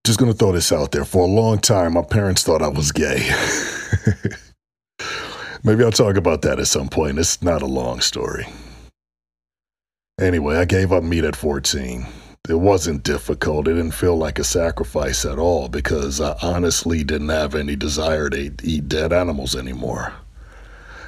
Just 0.05 0.19
gonna 0.19 0.33
throw 0.33 0.51
this 0.51 0.71
out 0.71 0.91
there. 0.91 1.05
For 1.05 1.23
a 1.23 1.27
long 1.27 1.59
time, 1.59 1.93
my 1.93 2.03
parents 2.03 2.43
thought 2.43 2.61
I 2.61 2.67
was 2.67 2.91
gay. 2.91 3.27
Maybe 5.63 5.83
I'll 5.83 5.91
talk 5.91 6.15
about 6.15 6.43
that 6.43 6.59
at 6.59 6.67
some 6.67 6.89
point. 6.89 7.19
It's 7.19 7.41
not 7.41 7.63
a 7.63 7.67
long 7.67 8.01
story. 8.01 8.45
Anyway, 10.19 10.55
I 10.55 10.63
gave 10.63 10.93
up 10.93 11.03
meat 11.03 11.25
at 11.25 11.35
14. 11.35 12.05
It 12.47 12.53
wasn't 12.53 13.03
difficult. 13.03 13.67
It 13.67 13.73
didn't 13.73 13.91
feel 13.91 14.15
like 14.15 14.39
a 14.39 14.45
sacrifice 14.45 15.25
at 15.25 15.37
all 15.37 15.67
because 15.67 16.21
I 16.21 16.37
honestly 16.41 17.03
didn't 17.03 17.29
have 17.29 17.53
any 17.53 17.75
desire 17.75 18.29
to 18.29 18.53
eat 18.63 18.87
dead 18.87 19.11
animals 19.11 19.57
anymore. 19.57 20.13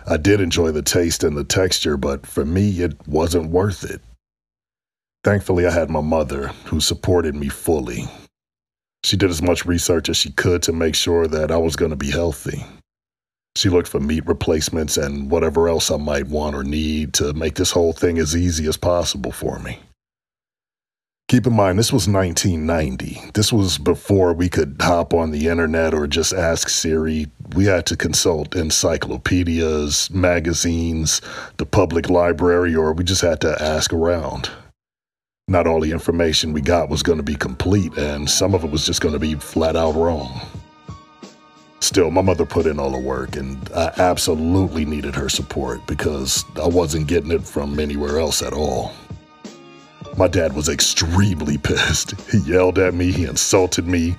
I 0.05 0.17
did 0.17 0.41
enjoy 0.41 0.71
the 0.71 0.81
taste 0.81 1.23
and 1.23 1.37
the 1.37 1.45
texture, 1.45 1.95
but 1.95 2.25
for 2.25 2.43
me, 2.43 2.81
it 2.81 3.07
wasn't 3.07 3.49
worth 3.49 3.89
it. 3.89 4.01
Thankfully, 5.23 5.65
I 5.65 5.71
had 5.71 5.89
my 5.89 6.01
mother, 6.01 6.47
who 6.65 6.81
supported 6.81 7.35
me 7.35 7.47
fully. 7.47 8.09
She 9.03 9.15
did 9.15 9.29
as 9.29 9.41
much 9.41 9.65
research 9.65 10.09
as 10.09 10.17
she 10.17 10.31
could 10.31 10.63
to 10.63 10.73
make 10.73 10.95
sure 10.95 11.27
that 11.27 11.51
I 11.51 11.57
was 11.57 11.77
going 11.77 11.91
to 11.91 11.97
be 11.97 12.11
healthy. 12.11 12.65
She 13.57 13.69
looked 13.69 13.87
for 13.87 13.99
meat 13.99 14.23
replacements 14.27 14.97
and 14.97 15.31
whatever 15.31 15.67
else 15.67 15.89
I 15.89 15.97
might 15.97 16.27
want 16.27 16.55
or 16.55 16.63
need 16.63 17.15
to 17.15 17.33
make 17.33 17.55
this 17.55 17.71
whole 17.71 17.91
thing 17.91 18.19
as 18.19 18.35
easy 18.35 18.67
as 18.67 18.77
possible 18.77 19.31
for 19.31 19.57
me. 19.57 19.79
Keep 21.27 21.47
in 21.47 21.53
mind, 21.53 21.79
this 21.79 21.91
was 21.91 22.07
1990. 22.07 23.31
This 23.33 23.51
was 23.51 23.79
before 23.79 24.33
we 24.33 24.47
could 24.47 24.75
hop 24.79 25.11
on 25.11 25.31
the 25.31 25.47
internet 25.47 25.95
or 25.95 26.05
just 26.05 26.33
ask 26.33 26.69
Siri. 26.69 27.25
We 27.55 27.65
had 27.65 27.87
to 27.87 27.97
consult 27.97 28.55
encyclopedias, 28.55 30.11
magazines, 30.11 31.19
the 31.57 31.65
public 31.65 32.11
library, 32.11 32.75
or 32.75 32.93
we 32.93 33.03
just 33.03 33.23
had 33.23 33.41
to 33.41 33.59
ask 33.59 33.91
around. 33.91 34.51
Not 35.47 35.65
all 35.65 35.81
the 35.81 35.91
information 35.91 36.53
we 36.53 36.61
got 36.61 36.89
was 36.89 37.01
going 37.01 37.17
to 37.17 37.23
be 37.23 37.35
complete, 37.35 37.97
and 37.97 38.29
some 38.29 38.53
of 38.53 38.63
it 38.63 38.69
was 38.69 38.85
just 38.85 39.01
going 39.01 39.13
to 39.13 39.19
be 39.19 39.33
flat 39.33 39.75
out 39.75 39.95
wrong. 39.95 40.41
Still, 41.79 42.10
my 42.10 42.22
mother 42.22 42.46
put 42.46 42.65
in 42.65 42.79
all 42.79 42.91
the 42.91 43.00
work, 43.00 43.36
and 43.36 43.69
I 43.75 43.91
absolutely 43.98 44.84
needed 44.84 45.15
her 45.15 45.29
support 45.29 45.86
because 45.88 46.43
I 46.62 46.67
wasn't 46.67 47.07
getting 47.07 47.31
it 47.31 47.43
from 47.43 47.79
anywhere 47.79 48.19
else 48.19 48.41
at 48.41 48.53
all. 48.53 48.93
My 50.17 50.27
dad 50.27 50.53
was 50.53 50.69
extremely 50.69 51.57
pissed. 51.63 52.19
He 52.31 52.39
yelled 52.39 52.79
at 52.79 52.96
me, 52.96 53.12
he 53.12 53.25
insulted 53.25 53.88
me, 53.88 54.15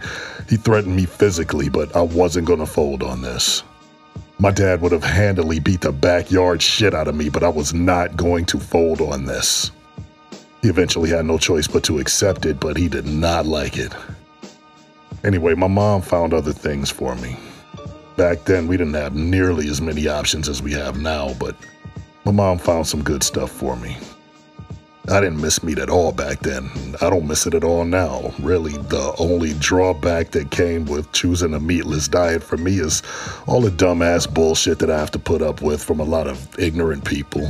he 0.48 0.56
threatened 0.56 0.94
me 0.94 1.04
physically, 1.04 1.68
but 1.68 1.94
I 1.96 2.02
wasn't 2.02 2.46
gonna 2.46 2.66
fold 2.66 3.02
on 3.02 3.22
this. 3.22 3.64
My 4.38 4.52
dad 4.52 4.80
would 4.82 4.92
have 4.92 5.02
handily 5.02 5.58
beat 5.58 5.80
the 5.80 5.90
backyard 5.90 6.62
shit 6.62 6.94
out 6.94 7.08
of 7.08 7.16
me, 7.16 7.28
but 7.28 7.42
I 7.42 7.48
was 7.48 7.74
not 7.74 8.16
going 8.16 8.44
to 8.46 8.60
fold 8.60 9.00
on 9.00 9.24
this. 9.24 9.72
He 10.62 10.68
eventually 10.68 11.10
had 11.10 11.26
no 11.26 11.38
choice 11.38 11.66
but 11.66 11.82
to 11.84 11.98
accept 11.98 12.46
it, 12.46 12.60
but 12.60 12.76
he 12.76 12.88
did 12.88 13.06
not 13.06 13.46
like 13.46 13.76
it. 13.76 13.92
Anyway, 15.24 15.54
my 15.54 15.66
mom 15.66 16.02
found 16.02 16.32
other 16.32 16.52
things 16.52 16.88
for 16.88 17.16
me. 17.16 17.36
Back 18.18 18.46
then, 18.46 18.66
we 18.66 18.76
didn't 18.76 18.94
have 18.94 19.14
nearly 19.14 19.68
as 19.68 19.80
many 19.80 20.08
options 20.08 20.48
as 20.48 20.60
we 20.60 20.72
have 20.72 21.00
now, 21.00 21.34
but 21.34 21.54
my 22.24 22.32
mom 22.32 22.58
found 22.58 22.84
some 22.84 23.00
good 23.00 23.22
stuff 23.22 23.48
for 23.48 23.76
me. 23.76 23.96
I 25.08 25.20
didn't 25.20 25.40
miss 25.40 25.62
meat 25.62 25.78
at 25.78 25.88
all 25.88 26.10
back 26.10 26.40
then. 26.40 26.68
I 27.00 27.10
don't 27.10 27.28
miss 27.28 27.46
it 27.46 27.54
at 27.54 27.62
all 27.62 27.84
now. 27.84 28.34
Really, 28.40 28.72
the 28.72 29.14
only 29.20 29.54
drawback 29.54 30.32
that 30.32 30.50
came 30.50 30.84
with 30.86 31.12
choosing 31.12 31.54
a 31.54 31.60
meatless 31.60 32.08
diet 32.08 32.42
for 32.42 32.56
me 32.56 32.80
is 32.80 33.04
all 33.46 33.60
the 33.60 33.70
dumbass 33.70 34.28
bullshit 34.28 34.80
that 34.80 34.90
I 34.90 34.98
have 34.98 35.12
to 35.12 35.20
put 35.20 35.40
up 35.40 35.62
with 35.62 35.80
from 35.80 36.00
a 36.00 36.04
lot 36.04 36.26
of 36.26 36.58
ignorant 36.58 37.04
people. 37.04 37.48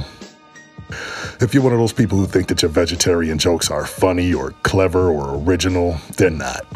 If 1.40 1.54
you're 1.54 1.62
one 1.62 1.72
of 1.72 1.78
those 1.78 1.94
people 1.94 2.18
who 2.18 2.26
think 2.26 2.48
that 2.48 2.60
your 2.60 2.70
vegetarian 2.70 3.38
jokes 3.38 3.70
are 3.70 3.86
funny 3.86 4.34
or 4.34 4.50
clever 4.64 5.08
or 5.08 5.42
original, 5.42 5.96
they're 6.18 6.28
not. 6.28 6.66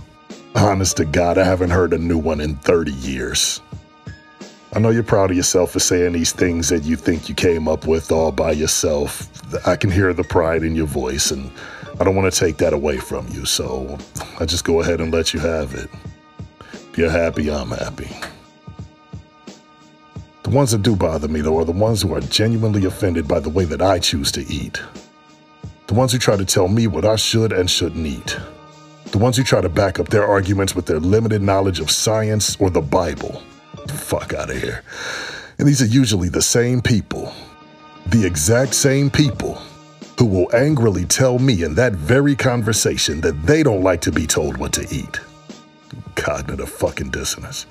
Honest 0.54 0.96
to 0.96 1.04
God, 1.04 1.36
I 1.36 1.44
haven't 1.44 1.70
heard 1.70 1.92
a 1.92 1.98
new 1.98 2.16
one 2.16 2.40
in 2.40 2.56
30 2.56 2.92
years. 2.92 3.60
I 4.74 4.78
know 4.78 4.88
you're 4.88 5.02
proud 5.02 5.30
of 5.30 5.36
yourself 5.36 5.72
for 5.72 5.80
saying 5.80 6.12
these 6.12 6.32
things 6.32 6.70
that 6.70 6.84
you 6.84 6.96
think 6.96 7.28
you 7.28 7.34
came 7.34 7.68
up 7.68 7.86
with 7.86 8.10
all 8.10 8.32
by 8.32 8.52
yourself. 8.52 9.28
I 9.66 9.76
can 9.76 9.90
hear 9.90 10.14
the 10.14 10.24
pride 10.24 10.62
in 10.62 10.74
your 10.74 10.86
voice, 10.86 11.30
and 11.30 11.50
I 12.00 12.04
don't 12.04 12.16
want 12.16 12.32
to 12.32 12.40
take 12.40 12.56
that 12.56 12.72
away 12.72 12.96
from 12.96 13.28
you, 13.28 13.44
so 13.44 13.98
I 14.40 14.46
just 14.46 14.64
go 14.64 14.80
ahead 14.80 15.02
and 15.02 15.12
let 15.12 15.34
you 15.34 15.40
have 15.40 15.74
it. 15.74 15.90
If 16.72 16.96
you're 16.96 17.10
happy, 17.10 17.50
I'm 17.50 17.68
happy. 17.68 18.08
The 20.42 20.50
ones 20.50 20.70
that 20.70 20.80
do 20.80 20.96
bother 20.96 21.28
me, 21.28 21.42
though, 21.42 21.58
are 21.58 21.66
the 21.66 21.72
ones 21.72 22.00
who 22.00 22.14
are 22.14 22.22
genuinely 22.22 22.86
offended 22.86 23.28
by 23.28 23.40
the 23.40 23.50
way 23.50 23.66
that 23.66 23.82
I 23.82 23.98
choose 23.98 24.32
to 24.32 24.46
eat. 24.46 24.80
The 25.86 25.94
ones 25.94 26.12
who 26.12 26.18
try 26.18 26.36
to 26.38 26.46
tell 26.46 26.68
me 26.68 26.86
what 26.86 27.04
I 27.04 27.16
should 27.16 27.52
and 27.52 27.70
shouldn't 27.70 28.06
eat. 28.06 28.38
The 29.10 29.18
ones 29.18 29.36
who 29.36 29.42
try 29.42 29.60
to 29.60 29.68
back 29.68 30.00
up 30.00 30.08
their 30.08 30.26
arguments 30.26 30.74
with 30.74 30.86
their 30.86 30.98
limited 30.98 31.42
knowledge 31.42 31.78
of 31.78 31.90
science 31.90 32.56
or 32.58 32.70
the 32.70 32.80
Bible 32.80 33.42
fuck 33.90 34.32
out 34.32 34.50
of 34.50 34.60
here. 34.60 34.82
And 35.58 35.68
these 35.68 35.82
are 35.82 35.86
usually 35.86 36.28
the 36.28 36.42
same 36.42 36.80
people, 36.80 37.32
the 38.06 38.24
exact 38.24 38.74
same 38.74 39.10
people, 39.10 39.60
who 40.18 40.26
will 40.26 40.54
angrily 40.54 41.04
tell 41.04 41.38
me 41.38 41.64
in 41.64 41.74
that 41.74 41.92
very 41.94 42.36
conversation 42.36 43.20
that 43.22 43.44
they 43.44 43.62
don't 43.62 43.82
like 43.82 44.00
to 44.02 44.12
be 44.12 44.26
told 44.26 44.56
what 44.56 44.72
to 44.72 44.86
eat. 44.94 45.20
Cognitive 46.14 46.68
fucking 46.68 47.10
dissonance. 47.10 47.66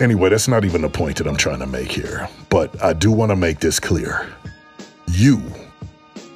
Anyway, 0.00 0.28
that's 0.28 0.48
not 0.48 0.64
even 0.64 0.82
the 0.82 0.88
point 0.88 1.18
that 1.18 1.26
I'm 1.26 1.36
trying 1.36 1.60
to 1.60 1.66
make 1.66 1.92
here, 1.92 2.28
but 2.48 2.82
I 2.82 2.92
do 2.92 3.12
want 3.12 3.30
to 3.30 3.36
make 3.36 3.60
this 3.60 3.78
clear. 3.78 4.26
You 5.08 5.42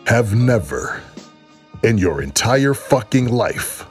have 0.06 0.34
never, 0.34 1.02
in 1.82 1.98
your 1.98 2.22
entire 2.22 2.74
fucking 2.74 3.28
life, 3.28 3.86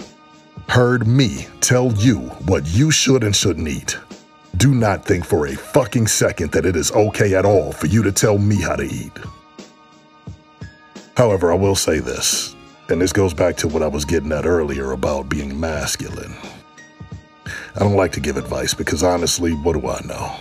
heard 0.69 1.07
me 1.07 1.47
tell 1.59 1.91
you 1.93 2.19
what 2.45 2.65
you 2.67 2.91
should 2.91 3.23
and 3.23 3.35
shouldn't 3.35 3.67
eat. 3.67 3.97
Do 4.57 4.73
not 4.73 5.03
think 5.03 5.25
for 5.25 5.47
a 5.47 5.55
fucking 5.55 6.07
second 6.07 6.51
that 6.51 6.65
it 6.65 6.75
is 6.75 6.91
okay 6.91 7.33
at 7.33 7.45
all 7.45 7.71
for 7.71 7.87
you 7.87 8.03
to 8.03 8.11
tell 8.11 8.37
me 8.37 8.61
how 8.61 8.75
to 8.75 8.83
eat. 8.83 9.11
However, 11.17 11.51
I 11.51 11.55
will 11.55 11.75
say 11.75 11.99
this, 11.99 12.55
and 12.89 13.01
this 13.01 13.13
goes 13.13 13.33
back 13.33 13.57
to 13.57 13.67
what 13.67 13.83
I 13.83 13.87
was 13.87 14.05
getting 14.05 14.31
at 14.31 14.45
earlier 14.45 14.91
about 14.91 15.29
being 15.29 15.59
masculine. 15.59 16.35
I 17.75 17.79
don't 17.79 17.95
like 17.95 18.11
to 18.13 18.19
give 18.19 18.37
advice 18.37 18.73
because 18.73 19.03
honestly, 19.03 19.51
what 19.53 19.73
do 19.73 19.87
I 19.87 19.99
know? 20.05 20.35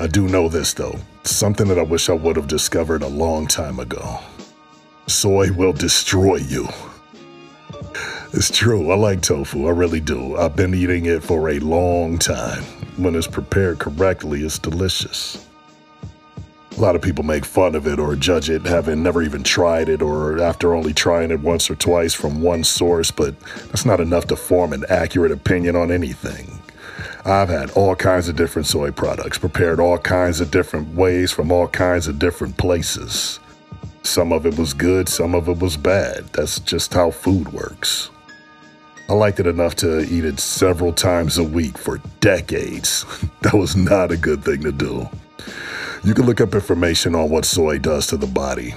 I 0.00 0.06
do 0.06 0.28
know 0.28 0.48
this 0.48 0.74
though, 0.74 0.98
something 1.24 1.68
that 1.68 1.78
I 1.78 1.82
wish 1.82 2.08
I 2.08 2.14
would 2.14 2.36
have 2.36 2.48
discovered 2.48 3.02
a 3.02 3.08
long 3.08 3.46
time 3.46 3.78
ago. 3.78 4.18
Soy 5.06 5.52
will 5.52 5.72
destroy 5.72 6.36
you. 6.36 6.68
It's 8.32 8.50
true, 8.50 8.90
I 8.90 8.96
like 8.96 9.22
tofu, 9.22 9.66
I 9.66 9.70
really 9.70 10.00
do. 10.00 10.36
I've 10.36 10.56
been 10.56 10.74
eating 10.74 11.06
it 11.06 11.22
for 11.22 11.48
a 11.50 11.58
long 11.58 12.18
time. 12.18 12.64
When 13.00 13.14
it's 13.14 13.26
prepared 13.26 13.78
correctly, 13.78 14.42
it's 14.42 14.58
delicious. 14.58 15.46
A 16.76 16.80
lot 16.80 16.94
of 16.94 17.00
people 17.00 17.24
make 17.24 17.46
fun 17.46 17.74
of 17.74 17.86
it 17.86 17.98
or 17.98 18.14
judge 18.14 18.50
it 18.50 18.66
having 18.66 19.02
never 19.02 19.22
even 19.22 19.42
tried 19.42 19.88
it 19.88 20.02
or 20.02 20.38
after 20.38 20.74
only 20.74 20.92
trying 20.92 21.30
it 21.30 21.40
once 21.40 21.70
or 21.70 21.76
twice 21.76 22.12
from 22.12 22.42
one 22.42 22.62
source, 22.62 23.10
but 23.10 23.40
that's 23.68 23.86
not 23.86 24.00
enough 24.00 24.26
to 24.26 24.36
form 24.36 24.74
an 24.74 24.84
accurate 24.90 25.32
opinion 25.32 25.76
on 25.76 25.90
anything. 25.90 26.60
I've 27.24 27.48
had 27.48 27.70
all 27.70 27.96
kinds 27.96 28.28
of 28.28 28.36
different 28.36 28.68
soy 28.68 28.90
products, 28.90 29.38
prepared 29.38 29.80
all 29.80 29.96
kinds 29.96 30.42
of 30.42 30.50
different 30.50 30.94
ways 30.94 31.32
from 31.32 31.50
all 31.50 31.68
kinds 31.68 32.06
of 32.06 32.18
different 32.18 32.58
places. 32.58 33.40
Some 34.02 34.30
of 34.30 34.44
it 34.44 34.58
was 34.58 34.74
good, 34.74 35.08
some 35.08 35.34
of 35.34 35.48
it 35.48 35.58
was 35.58 35.78
bad. 35.78 36.26
That's 36.34 36.60
just 36.60 36.92
how 36.92 37.12
food 37.12 37.50
works. 37.54 38.10
I 39.10 39.14
liked 39.14 39.40
it 39.40 39.48
enough 39.48 39.74
to 39.76 40.02
eat 40.02 40.24
it 40.24 40.38
several 40.38 40.92
times 40.92 41.36
a 41.36 41.42
week 41.42 41.76
for 41.76 41.98
decades. 42.20 43.04
that 43.40 43.54
was 43.54 43.74
not 43.74 44.12
a 44.12 44.16
good 44.16 44.44
thing 44.44 44.60
to 44.60 44.70
do. 44.70 45.08
You 46.04 46.14
can 46.14 46.26
look 46.26 46.40
up 46.40 46.54
information 46.54 47.16
on 47.16 47.28
what 47.28 47.44
soy 47.44 47.78
does 47.78 48.06
to 48.06 48.16
the 48.16 48.28
body. 48.28 48.72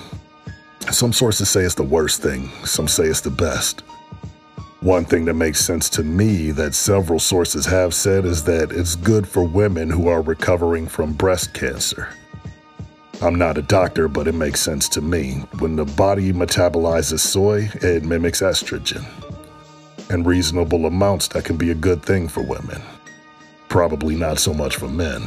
Some 0.90 1.13
sources 1.13 1.50
say 1.50 1.62
it's 1.62 1.75
the 1.75 1.84
worst 1.84 2.24
thing, 2.24 2.50
some 2.66 2.88
say 2.88 3.04
it's 3.04 3.22
the 3.22 3.30
best. 3.30 3.82
One 4.80 5.06
thing 5.06 5.25
that 5.25 5.36
makes 5.36 5.63
sense 5.63 5.88
to 5.92 6.04
me 6.04 6.50
that 6.50 6.74
several 6.74 7.20
sources 7.20 7.68
have 7.68 7.94
said 7.94 8.25
is 8.25 8.44
that 8.46 8.72
it's 8.72 8.96
good 8.96 9.28
for 9.28 9.44
women 9.44 9.88
who 9.92 10.08
are 10.08 10.24
recovering 10.24 10.88
from 10.88 11.13
breast 11.13 11.54
cancer. 11.54 12.10
I'm 13.22 13.36
not 13.36 13.60
a 13.60 13.62
doctor, 13.62 14.08
but 14.08 14.28
it 14.28 14.34
makes 14.34 14.62
sense 14.62 14.90
to 14.90 15.02
me. 15.02 15.44
When 15.60 15.75
the 15.75 15.86
body 15.86 16.34
metabolizes 16.34 17.20
soy, 17.20 17.70
it 17.84 18.04
mimics 18.04 18.42
estrogen. 18.42 19.06
In 20.10 20.24
reasonable 20.24 20.86
amounts, 20.86 21.29
that 21.29 21.45
can 21.45 21.57
be 21.57 21.72
a 21.72 21.75
good 21.75 22.03
thing 22.03 22.27
for 22.27 22.41
women. 22.43 22.81
Probably 23.69 24.15
not 24.15 24.39
so 24.39 24.53
much 24.53 24.75
for 24.75 24.88
men. 24.88 25.24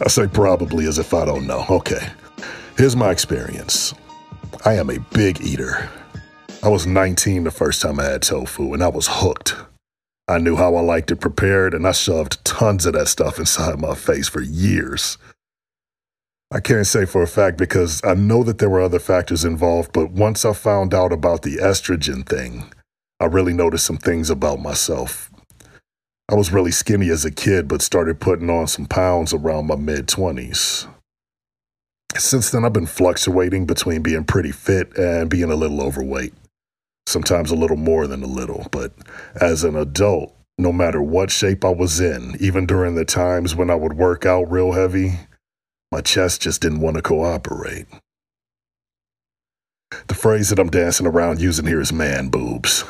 I 0.00 0.08
say 0.08 0.26
probably 0.26 0.86
as 0.86 0.98
if 0.98 1.14
I 1.14 1.24
don't 1.24 1.46
know. 1.46 1.64
Okay. 1.70 2.08
Here's 2.76 2.96
my 2.96 3.10
experience 3.10 3.94
I 4.64 4.74
am 4.74 4.90
a 4.90 4.98
big 5.12 5.40
eater. 5.40 5.88
I 6.62 6.68
was 6.68 6.86
19 6.86 7.44
the 7.44 7.50
first 7.50 7.82
time 7.82 8.00
I 8.00 8.04
had 8.04 8.22
tofu, 8.22 8.72
and 8.72 8.82
I 8.82 8.88
was 8.88 9.06
hooked. 9.08 9.54
I 10.26 10.38
knew 10.38 10.56
how 10.56 10.74
I 10.74 10.80
liked 10.80 11.10
it 11.10 11.20
prepared, 11.20 11.74
and 11.74 11.86
I 11.86 11.92
shoved 11.92 12.44
tons 12.44 12.86
of 12.86 12.94
that 12.94 13.08
stuff 13.08 13.38
inside 13.38 13.78
my 13.78 13.94
face 13.94 14.28
for 14.28 14.40
years. 14.40 15.18
I 16.50 16.60
can't 16.60 16.86
say 16.86 17.04
for 17.04 17.22
a 17.22 17.26
fact 17.26 17.58
because 17.58 18.00
I 18.04 18.14
know 18.14 18.42
that 18.44 18.58
there 18.58 18.70
were 18.70 18.80
other 18.80 18.98
factors 18.98 19.44
involved, 19.44 19.92
but 19.92 20.12
once 20.12 20.44
I 20.44 20.52
found 20.52 20.94
out 20.94 21.12
about 21.12 21.42
the 21.42 21.56
estrogen 21.56 22.26
thing, 22.26 22.72
I 23.20 23.26
really 23.26 23.52
noticed 23.52 23.86
some 23.86 23.96
things 23.96 24.30
about 24.30 24.60
myself. 24.60 25.30
I 26.30 26.34
was 26.34 26.52
really 26.52 26.70
skinny 26.70 27.10
as 27.10 27.24
a 27.24 27.30
kid, 27.30 27.68
but 27.68 27.82
started 27.82 28.20
putting 28.20 28.50
on 28.50 28.66
some 28.66 28.86
pounds 28.86 29.32
around 29.32 29.66
my 29.66 29.76
mid 29.76 30.06
20s. 30.06 30.88
Since 32.16 32.50
then, 32.50 32.64
I've 32.64 32.72
been 32.72 32.86
fluctuating 32.86 33.66
between 33.66 34.02
being 34.02 34.24
pretty 34.24 34.52
fit 34.52 34.96
and 34.96 35.28
being 35.28 35.50
a 35.50 35.56
little 35.56 35.82
overweight. 35.82 36.32
Sometimes 37.06 37.50
a 37.50 37.56
little 37.56 37.76
more 37.76 38.06
than 38.06 38.22
a 38.22 38.26
little, 38.26 38.66
but 38.70 38.92
as 39.40 39.64
an 39.64 39.76
adult, 39.76 40.34
no 40.56 40.72
matter 40.72 41.02
what 41.02 41.30
shape 41.30 41.64
I 41.64 41.70
was 41.70 42.00
in, 42.00 42.36
even 42.40 42.66
during 42.66 42.94
the 42.94 43.04
times 43.04 43.54
when 43.54 43.68
I 43.68 43.74
would 43.74 43.94
work 43.94 44.24
out 44.24 44.50
real 44.50 44.72
heavy, 44.72 45.18
my 45.92 46.00
chest 46.00 46.42
just 46.42 46.62
didn't 46.62 46.80
want 46.80 46.96
to 46.96 47.02
cooperate. 47.02 47.86
The 50.08 50.14
phrase 50.14 50.48
that 50.48 50.58
I'm 50.58 50.70
dancing 50.70 51.06
around 51.06 51.40
using 51.40 51.66
here 51.66 51.80
is 51.80 51.92
man 51.92 52.28
boobs. 52.28 52.84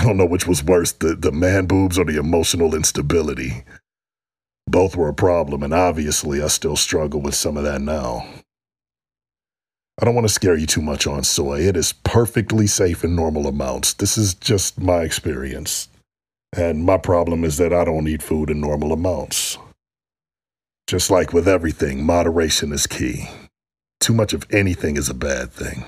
I 0.00 0.04
don't 0.04 0.16
know 0.16 0.24
which 0.24 0.46
was 0.46 0.64
worse, 0.64 0.92
the, 0.92 1.14
the 1.14 1.30
man 1.30 1.66
boobs 1.66 1.98
or 1.98 2.06
the 2.06 2.18
emotional 2.18 2.74
instability. 2.74 3.64
Both 4.66 4.96
were 4.96 5.10
a 5.10 5.14
problem, 5.14 5.62
and 5.62 5.74
obviously 5.74 6.42
I 6.42 6.48
still 6.48 6.76
struggle 6.76 7.20
with 7.20 7.34
some 7.34 7.58
of 7.58 7.64
that 7.64 7.82
now. 7.82 8.26
I 10.00 10.06
don't 10.06 10.14
want 10.14 10.26
to 10.26 10.32
scare 10.32 10.56
you 10.56 10.66
too 10.66 10.80
much 10.80 11.06
on 11.06 11.22
soy. 11.22 11.60
It 11.60 11.76
is 11.76 11.92
perfectly 11.92 12.66
safe 12.66 13.04
in 13.04 13.14
normal 13.14 13.46
amounts. 13.46 13.92
This 13.92 14.16
is 14.16 14.32
just 14.32 14.80
my 14.80 15.02
experience. 15.02 15.88
And 16.56 16.82
my 16.82 16.96
problem 16.96 17.44
is 17.44 17.58
that 17.58 17.74
I 17.74 17.84
don't 17.84 18.08
eat 18.08 18.22
food 18.22 18.48
in 18.48 18.58
normal 18.58 18.94
amounts. 18.94 19.58
Just 20.86 21.10
like 21.10 21.34
with 21.34 21.46
everything, 21.46 22.02
moderation 22.06 22.72
is 22.72 22.86
key. 22.86 23.28
Too 24.00 24.14
much 24.14 24.32
of 24.32 24.46
anything 24.50 24.96
is 24.96 25.10
a 25.10 25.14
bad 25.14 25.52
thing. 25.52 25.84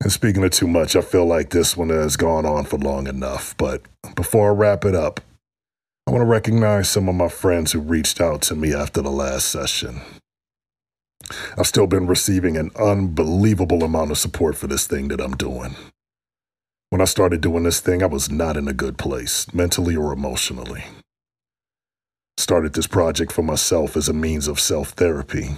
And 0.00 0.12
speaking 0.12 0.44
of 0.44 0.50
too 0.50 0.66
much, 0.68 0.94
I 0.94 1.00
feel 1.00 1.24
like 1.24 1.50
this 1.50 1.76
one 1.76 1.88
has 1.88 2.16
gone 2.16 2.44
on 2.44 2.64
for 2.64 2.78
long 2.78 3.06
enough. 3.06 3.56
But 3.56 3.82
before 4.14 4.50
I 4.50 4.54
wrap 4.54 4.84
it 4.84 4.94
up, 4.94 5.20
I 6.06 6.12
want 6.12 6.22
to 6.22 6.26
recognize 6.26 6.88
some 6.88 7.08
of 7.08 7.14
my 7.14 7.28
friends 7.28 7.72
who 7.72 7.80
reached 7.80 8.20
out 8.20 8.42
to 8.42 8.54
me 8.54 8.72
after 8.74 9.02
the 9.02 9.10
last 9.10 9.48
session. 9.48 10.00
I've 11.58 11.66
still 11.66 11.86
been 11.86 12.06
receiving 12.06 12.56
an 12.56 12.70
unbelievable 12.76 13.82
amount 13.82 14.12
of 14.12 14.18
support 14.18 14.56
for 14.56 14.68
this 14.68 14.86
thing 14.86 15.08
that 15.08 15.20
I'm 15.20 15.36
doing. 15.36 15.74
When 16.90 17.00
I 17.00 17.06
started 17.06 17.40
doing 17.40 17.64
this 17.64 17.80
thing, 17.80 18.02
I 18.02 18.06
was 18.06 18.30
not 18.30 18.56
in 18.56 18.68
a 18.68 18.72
good 18.72 18.98
place, 18.98 19.52
mentally 19.52 19.96
or 19.96 20.12
emotionally. 20.12 20.84
Started 22.38 22.74
this 22.74 22.86
project 22.86 23.32
for 23.32 23.42
myself 23.42 23.96
as 23.96 24.08
a 24.08 24.12
means 24.12 24.46
of 24.46 24.60
self 24.60 24.90
therapy, 24.90 25.56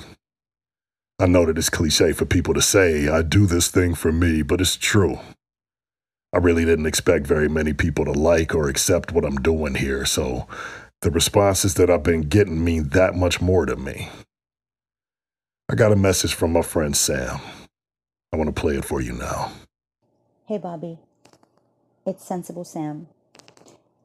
I 1.21 1.27
know 1.27 1.47
that 1.47 1.59
it's 1.59 1.69
cliche 1.69 2.13
for 2.13 2.25
people 2.27 2.55
to 2.55 2.63
say, 2.63 3.09
I 3.09 3.23
do 3.23 3.47
this 3.47 3.69
thing 3.69 3.97
for 3.97 4.13
me, 4.13 4.43
but 4.43 4.61
it's 4.61 4.77
true. 4.77 5.19
I 6.33 6.39
really 6.39 6.65
didn't 6.65 6.87
expect 6.87 7.27
very 7.27 7.49
many 7.49 7.73
people 7.73 8.05
to 8.05 8.13
like 8.13 8.55
or 8.55 8.69
accept 8.69 9.11
what 9.11 9.25
I'm 9.25 9.37
doing 9.37 9.75
here, 9.75 10.05
so 10.05 10.47
the 11.01 11.11
responses 11.11 11.75
that 11.75 11.91
I've 11.91 12.05
been 12.05 12.23
getting 12.23 12.65
mean 12.65 12.91
that 12.91 13.17
much 13.17 13.41
more 13.41 13.67
to 13.67 13.75
me. 13.75 14.09
I 15.69 15.75
got 15.75 15.91
a 15.91 15.97
message 15.97 16.35
from 16.35 16.53
my 16.53 16.63
friend 16.63 16.97
Sam. 16.97 17.41
I 18.33 18.37
want 18.37 18.55
to 18.55 18.61
play 18.61 18.77
it 18.77 18.85
for 18.85 19.01
you 19.01 19.13
now. 19.13 19.53
Hey, 20.47 20.59
Bobby. 20.59 20.99
It's 22.07 22.25
Sensible 22.25 22.65
Sam. 22.65 23.09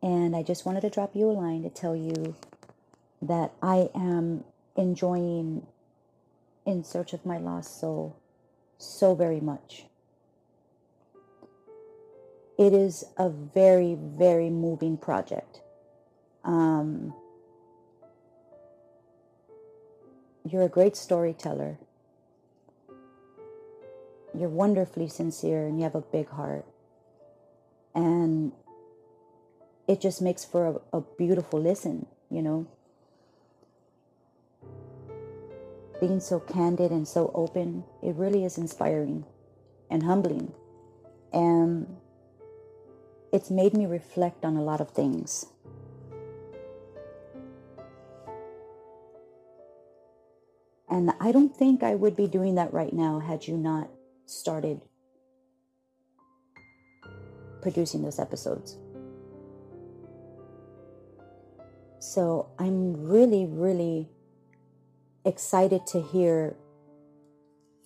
And 0.02 0.36
I 0.36 0.42
just 0.44 0.66
wanted 0.66 0.82
to 0.82 0.90
drop 0.90 1.16
you 1.16 1.30
a 1.30 1.32
line 1.32 1.62
to 1.64 1.70
tell 1.70 1.96
you 1.96 2.36
that 3.22 3.52
I 3.62 3.90
am 3.94 4.44
enjoying 4.76 5.68
in 6.66 6.84
search 6.84 7.14
of 7.14 7.26
my 7.26 7.38
lost 7.38 7.80
soul 7.80 8.16
so 8.78 9.16
very 9.16 9.40
much. 9.40 9.86
It 12.58 12.74
is 12.74 13.04
a 13.18 13.30
very, 13.30 13.96
very 14.00 14.50
moving 14.50 14.98
project. 14.98 15.62
Um, 16.44 17.14
you're 20.46 20.64
a 20.64 20.70
great 20.70 20.96
storyteller. 20.96 21.80
You're 24.38 24.50
wonderfully 24.50 25.08
sincere 25.08 25.66
and 25.68 25.78
you 25.78 25.84
have 25.84 25.96
a 25.96 26.02
big 26.02 26.30
heart. 26.30 26.66
And 27.96 28.52
it 29.88 30.02
just 30.02 30.22
makes 30.22 30.46
for 30.46 30.82
a, 30.94 30.98
a 30.98 31.02
beautiful 31.18 31.62
listen, 31.62 32.06
you 32.30 32.42
know. 32.42 32.68
Being 36.00 36.20
so 36.20 36.40
candid 36.40 36.92
and 36.92 37.08
so 37.08 37.32
open, 37.34 37.84
it 38.02 38.16
really 38.16 38.44
is 38.44 38.58
inspiring 38.58 39.26
and 39.90 40.04
humbling. 40.04 40.52
And 41.32 41.88
it's 43.32 43.50
made 43.50 43.74
me 43.74 43.86
reflect 43.86 44.46
on 44.46 44.58
a 44.58 44.62
lot 44.62 44.82
of 44.82 44.92
things. 44.92 45.46
And 50.90 51.12
I 51.20 51.32
don't 51.32 51.56
think 51.56 51.82
I 51.82 51.96
would 51.96 52.16
be 52.16 52.28
doing 52.28 52.56
that 52.56 52.72
right 52.72 52.94
now 52.94 53.20
had 53.20 53.48
you 53.48 53.58
not 53.58 53.90
started 54.26 54.80
producing 57.64 58.04
those 58.04 58.20
episodes. 58.20 58.78
So 62.00 62.52
I'm 62.60 63.08
really, 63.08 63.46
really 63.46 64.10
excited 65.26 65.86
to 65.88 66.02
hear 66.02 66.56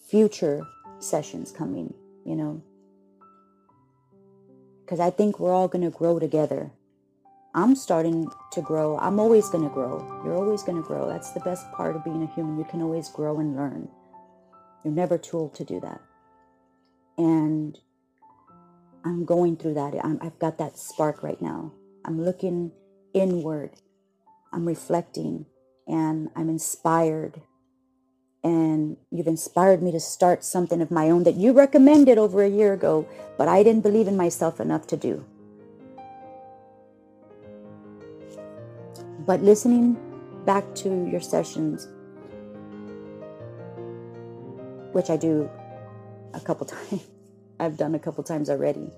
future 0.09 0.65
sessions 0.99 1.51
coming, 1.51 1.93
you 2.25 2.35
know, 2.35 2.61
because 4.83 4.99
I 4.99 5.09
think 5.09 5.39
we're 5.39 5.53
all 5.53 5.67
going 5.67 5.83
to 5.83 5.95
grow 5.95 6.19
together. 6.19 6.71
I'm 7.53 7.75
starting 7.75 8.29
to 8.51 8.61
grow. 8.61 8.97
I'm 8.99 9.19
always 9.19 9.49
going 9.49 9.63
to 9.63 9.73
grow. 9.73 10.21
You're 10.23 10.35
always 10.35 10.63
going 10.63 10.81
to 10.81 10.87
grow. 10.87 11.07
That's 11.07 11.31
the 11.31 11.39
best 11.39 11.69
part 11.71 11.95
of 11.95 12.03
being 12.03 12.23
a 12.23 12.33
human. 12.35 12.57
You 12.57 12.65
can 12.65 12.81
always 12.81 13.09
grow 13.09 13.39
and 13.39 13.55
learn. 13.55 13.89
You're 14.83 14.93
never 14.93 15.17
too 15.17 15.37
old 15.37 15.55
to 15.55 15.65
do 15.65 15.79
that. 15.81 16.01
And 17.17 17.77
I'm 19.03 19.25
going 19.25 19.57
through 19.57 19.73
that. 19.75 19.93
i 19.95 20.23
have 20.23 20.39
got 20.39 20.57
that 20.59 20.77
spark 20.77 21.23
right 21.23 21.41
now. 21.41 21.73
I'm 22.05 22.23
looking 22.23 22.71
inward. 23.13 23.71
I'm 24.53 24.65
reflecting 24.65 25.45
and 25.87 26.29
I'm 26.35 26.49
inspired. 26.49 27.41
And 28.43 28.97
you've 29.11 29.27
inspired 29.27 29.81
me 29.81 29.91
to 29.91 29.99
start 29.99 30.43
something 30.43 30.81
of 30.81 30.91
my 30.91 31.09
own 31.09 31.23
that 31.23 31.35
you 31.35 31.53
recommended 31.53 32.17
over 32.17 32.43
a 32.43 32.49
year 32.49 32.73
ago, 32.73 33.07
but 33.37 33.47
I 33.47 33.63
didn't 33.63 33.81
believe 33.81 34.07
in 34.07 34.15
myself 34.15 34.59
enough 34.59 34.87
to 34.87 34.97
do. 34.97 35.25
But 39.25 39.41
listening 39.41 39.97
back 40.45 40.63
to 40.75 41.07
your 41.11 41.19
sessions, 41.19 41.87
which 44.93 45.09
I 45.09 45.17
do 45.17 45.49
a 46.33 46.39
couple 46.39 46.65
times, 46.75 47.07
I've 47.59 47.77
done 47.77 47.95
a 47.95 47.99
couple 47.99 48.23
times 48.23 48.49
already, 48.49 48.89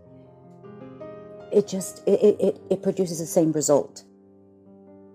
it 1.51 1.67
just 1.67 2.07
it, 2.07 2.19
it, 2.39 2.61
it 2.69 2.83
produces 2.83 3.19
the 3.19 3.25
same 3.25 3.51
result 3.51 4.03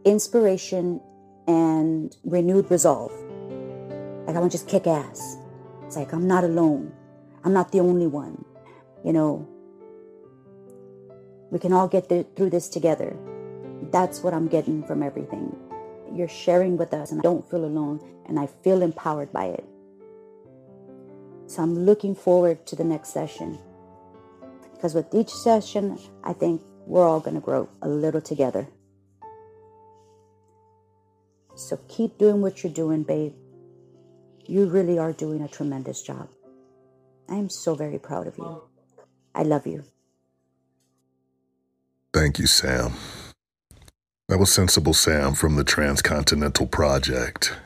inspiration 0.04 1.00
and 1.46 2.16
renewed 2.24 2.70
resolve. 2.70 3.12
Like 4.26 4.37
I 4.37 4.40
want 4.40 4.52
to 4.52 4.59
just 4.59 4.68
kick 4.68 4.87
ass. 4.87 5.37
It's 5.85 5.96
like 5.96 6.12
I'm 6.12 6.26
not 6.26 6.44
alone. 6.44 6.92
I'm 7.44 7.52
not 7.52 7.72
the 7.72 7.80
only 7.80 8.07
one. 8.07 8.44
You 9.04 9.12
know, 9.12 9.48
we 11.50 11.59
can 11.59 11.72
all 11.72 11.88
get 11.88 12.09
through 12.09 12.50
this 12.50 12.68
together. 12.68 13.16
That's 13.92 14.22
what 14.22 14.33
I'm 14.33 14.48
getting 14.48 14.83
from 14.85 15.02
everything. 15.02 15.54
You're 16.12 16.28
sharing 16.28 16.76
with 16.76 16.94
us, 16.94 17.11
and 17.11 17.20
I 17.20 17.22
don't 17.22 17.48
feel 17.50 17.64
alone, 17.64 18.00
and 18.26 18.38
I 18.38 18.46
feel 18.46 18.83
empowered 18.83 19.33
by 19.33 19.46
it. 19.46 19.64
So 21.46 21.62
I'm 21.62 21.78
looking 21.85 22.14
forward 22.14 22.66
to 22.66 22.76
the 22.76 22.85
next 22.85 23.11
session. 23.11 23.59
Because 24.72 24.94
with 24.94 25.14
each 25.14 25.30
session, 25.30 25.98
I 26.24 26.33
think 26.33 26.62
we're 26.87 27.07
all 27.07 27.20
going 27.20 27.35
to 27.35 27.40
grow 27.40 27.68
a 27.83 27.88
little 27.88 28.20
together. 28.20 28.66
So 31.54 31.78
keep 31.88 32.18
doing 32.18 32.40
what 32.40 32.62
you're 32.62 32.72
doing, 32.72 33.02
babe. 33.02 33.34
You 34.46 34.66
really 34.66 34.98
are 34.98 35.12
doing 35.12 35.42
a 35.42 35.48
tremendous 35.48 36.02
job. 36.02 36.28
I 37.28 37.36
am 37.36 37.48
so 37.48 37.74
very 37.74 37.98
proud 37.98 38.26
of 38.26 38.36
you. 38.36 38.62
I 39.34 39.42
love 39.42 39.66
you. 39.66 39.84
Thank 42.12 42.38
you, 42.38 42.46
Sam. 42.46 42.92
That 44.28 44.38
was 44.38 44.52
Sensible 44.52 44.94
Sam 44.94 45.34
from 45.34 45.56
the 45.56 45.64
Transcontinental 45.64 46.66
Project. 46.66 47.56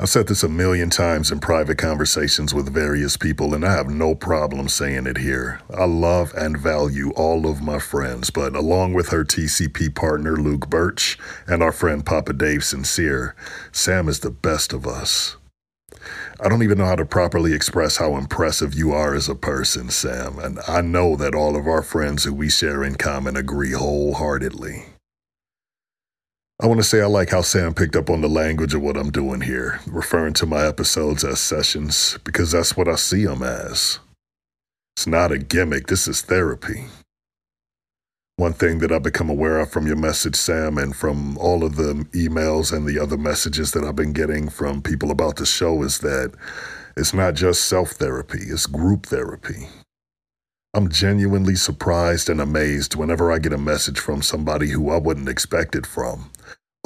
I've 0.00 0.08
said 0.08 0.28
this 0.28 0.44
a 0.44 0.48
million 0.48 0.90
times 0.90 1.32
in 1.32 1.40
private 1.40 1.76
conversations 1.76 2.54
with 2.54 2.72
various 2.72 3.16
people, 3.16 3.52
and 3.52 3.64
I 3.64 3.72
have 3.72 3.90
no 3.90 4.14
problem 4.14 4.68
saying 4.68 5.08
it 5.08 5.18
here. 5.18 5.60
I 5.76 5.86
love 5.86 6.32
and 6.36 6.56
value 6.56 7.10
all 7.16 7.50
of 7.50 7.62
my 7.62 7.80
friends, 7.80 8.30
but 8.30 8.54
along 8.54 8.94
with 8.94 9.08
her 9.08 9.24
TCP 9.24 9.92
partner 9.96 10.36
Luke 10.36 10.70
Birch 10.70 11.18
and 11.48 11.64
our 11.64 11.72
friend 11.72 12.06
Papa 12.06 12.32
Dave 12.32 12.62
Sincere, 12.62 13.34
Sam 13.72 14.08
is 14.08 14.20
the 14.20 14.30
best 14.30 14.72
of 14.72 14.86
us. 14.86 15.36
I 16.38 16.48
don't 16.48 16.62
even 16.62 16.78
know 16.78 16.86
how 16.86 16.94
to 16.94 17.04
properly 17.04 17.52
express 17.52 17.96
how 17.96 18.16
impressive 18.16 18.74
you 18.74 18.92
are 18.92 19.16
as 19.16 19.28
a 19.28 19.34
person, 19.34 19.90
Sam, 19.90 20.38
and 20.38 20.60
I 20.68 20.80
know 20.80 21.16
that 21.16 21.34
all 21.34 21.56
of 21.56 21.66
our 21.66 21.82
friends 21.82 22.22
who 22.22 22.32
we 22.32 22.50
share 22.50 22.84
in 22.84 22.94
common 22.94 23.36
agree 23.36 23.72
wholeheartedly. 23.72 24.84
I 26.60 26.66
want 26.66 26.80
to 26.80 26.84
say 26.84 27.00
I 27.00 27.06
like 27.06 27.30
how 27.30 27.42
Sam 27.42 27.72
picked 27.72 27.94
up 27.94 28.10
on 28.10 28.20
the 28.20 28.28
language 28.28 28.74
of 28.74 28.82
what 28.82 28.96
I'm 28.96 29.12
doing 29.12 29.42
here, 29.42 29.78
referring 29.86 30.32
to 30.34 30.46
my 30.46 30.66
episodes 30.66 31.22
as 31.22 31.38
sessions, 31.38 32.18
because 32.24 32.50
that's 32.50 32.76
what 32.76 32.88
I 32.88 32.96
see 32.96 33.24
them 33.26 33.44
as. 33.44 34.00
It's 34.96 35.06
not 35.06 35.30
a 35.30 35.38
gimmick, 35.38 35.86
this 35.86 36.08
is 36.08 36.20
therapy. 36.20 36.86
One 38.38 38.54
thing 38.54 38.80
that 38.80 38.90
I've 38.90 39.04
become 39.04 39.30
aware 39.30 39.60
of 39.60 39.70
from 39.70 39.86
your 39.86 39.94
message, 39.94 40.34
Sam, 40.34 40.78
and 40.78 40.96
from 40.96 41.38
all 41.38 41.62
of 41.62 41.76
the 41.76 42.04
emails 42.12 42.76
and 42.76 42.88
the 42.88 42.98
other 42.98 43.16
messages 43.16 43.70
that 43.70 43.84
I've 43.84 43.94
been 43.94 44.12
getting 44.12 44.48
from 44.48 44.82
people 44.82 45.12
about 45.12 45.36
the 45.36 45.46
show 45.46 45.84
is 45.84 46.00
that 46.00 46.34
it's 46.96 47.14
not 47.14 47.34
just 47.34 47.66
self 47.66 47.92
therapy, 47.92 48.40
it's 48.40 48.66
group 48.66 49.06
therapy. 49.06 49.68
I'm 50.74 50.88
genuinely 50.90 51.54
surprised 51.54 52.28
and 52.28 52.40
amazed 52.40 52.96
whenever 52.96 53.30
I 53.30 53.38
get 53.38 53.52
a 53.52 53.58
message 53.58 54.00
from 54.00 54.22
somebody 54.22 54.70
who 54.70 54.90
I 54.90 54.98
wouldn't 54.98 55.28
expect 55.28 55.76
it 55.76 55.86
from, 55.86 56.30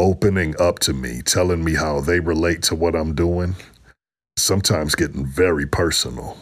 opening 0.02 0.60
up 0.60 0.80
to 0.80 0.92
me, 0.92 1.22
telling 1.22 1.62
me 1.62 1.74
how 1.76 2.00
they 2.00 2.18
relate 2.18 2.60
to 2.64 2.74
what 2.74 2.96
I'm 2.96 3.14
doing, 3.14 3.54
sometimes 4.36 4.96
getting 4.96 5.24
very 5.24 5.64
personal. 5.66 6.36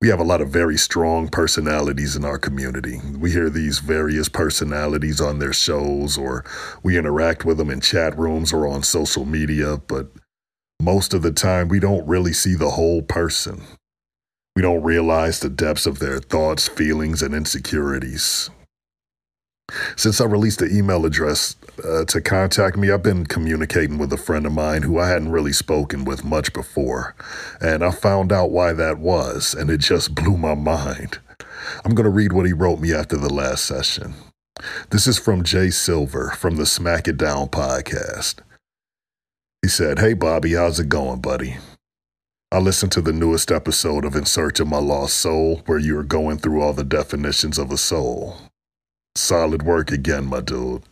We 0.00 0.08
have 0.08 0.18
a 0.18 0.24
lot 0.24 0.40
of 0.40 0.50
very 0.50 0.76
strong 0.76 1.28
personalities 1.28 2.16
in 2.16 2.24
our 2.24 2.38
community. 2.38 3.00
We 3.16 3.30
hear 3.30 3.48
these 3.48 3.78
various 3.78 4.28
personalities 4.28 5.20
on 5.20 5.38
their 5.38 5.52
shows, 5.52 6.18
or 6.18 6.44
we 6.82 6.98
interact 6.98 7.44
with 7.44 7.56
them 7.56 7.70
in 7.70 7.80
chat 7.80 8.18
rooms 8.18 8.52
or 8.52 8.66
on 8.66 8.82
social 8.82 9.24
media, 9.24 9.78
but 9.86 10.10
most 10.82 11.14
of 11.14 11.22
the 11.22 11.32
time 11.32 11.68
we 11.68 11.80
don't 11.80 12.06
really 12.06 12.32
see 12.32 12.54
the 12.54 12.70
whole 12.70 13.00
person. 13.00 13.62
We 14.56 14.62
don't 14.62 14.82
realize 14.82 15.38
the 15.40 15.48
depths 15.48 15.86
of 15.86 15.98
their 15.98 16.18
thoughts, 16.18 16.66
feelings, 16.68 17.22
and 17.22 17.34
insecurities. 17.34 18.50
Since 19.96 20.20
I 20.20 20.26
released 20.26 20.60
the 20.60 20.70
email 20.70 21.04
address 21.04 21.56
uh, 21.82 22.04
to 22.04 22.20
contact 22.20 22.76
me, 22.76 22.90
I've 22.90 23.02
been 23.02 23.26
communicating 23.26 23.98
with 23.98 24.12
a 24.12 24.16
friend 24.16 24.46
of 24.46 24.52
mine 24.52 24.82
who 24.82 24.98
I 24.98 25.08
hadn't 25.08 25.32
really 25.32 25.52
spoken 25.52 26.04
with 26.04 26.24
much 26.24 26.52
before. 26.52 27.16
And 27.60 27.84
I 27.84 27.90
found 27.90 28.32
out 28.32 28.50
why 28.50 28.72
that 28.74 28.98
was, 28.98 29.54
and 29.54 29.68
it 29.68 29.80
just 29.80 30.14
blew 30.14 30.36
my 30.36 30.54
mind. 30.54 31.18
I'm 31.84 31.94
going 31.94 32.04
to 32.04 32.10
read 32.10 32.32
what 32.32 32.46
he 32.46 32.52
wrote 32.52 32.78
me 32.78 32.92
after 32.92 33.16
the 33.16 33.32
last 33.32 33.64
session. 33.64 34.14
This 34.90 35.06
is 35.06 35.18
from 35.18 35.42
Jay 35.42 35.70
Silver 35.70 36.30
from 36.30 36.56
the 36.56 36.66
Smack 36.66 37.08
It 37.08 37.16
Down 37.16 37.48
podcast. 37.48 38.36
He 39.62 39.68
said, 39.68 39.98
Hey, 39.98 40.14
Bobby, 40.14 40.54
how's 40.54 40.78
it 40.78 40.88
going, 40.88 41.20
buddy? 41.20 41.56
I 42.52 42.58
listened 42.58 42.92
to 42.92 43.00
the 43.00 43.12
newest 43.12 43.50
episode 43.50 44.04
of 44.04 44.14
In 44.14 44.24
Search 44.24 44.60
of 44.60 44.68
My 44.68 44.78
Lost 44.78 45.16
Soul, 45.16 45.62
where 45.66 45.78
you 45.78 45.98
are 45.98 46.04
going 46.04 46.38
through 46.38 46.62
all 46.62 46.72
the 46.72 46.84
definitions 46.84 47.58
of 47.58 47.72
a 47.72 47.76
soul. 47.76 48.38
Solid 49.16 49.62
work 49.62 49.90
again, 49.90 50.26
my 50.26 50.40
dude. 50.40 50.82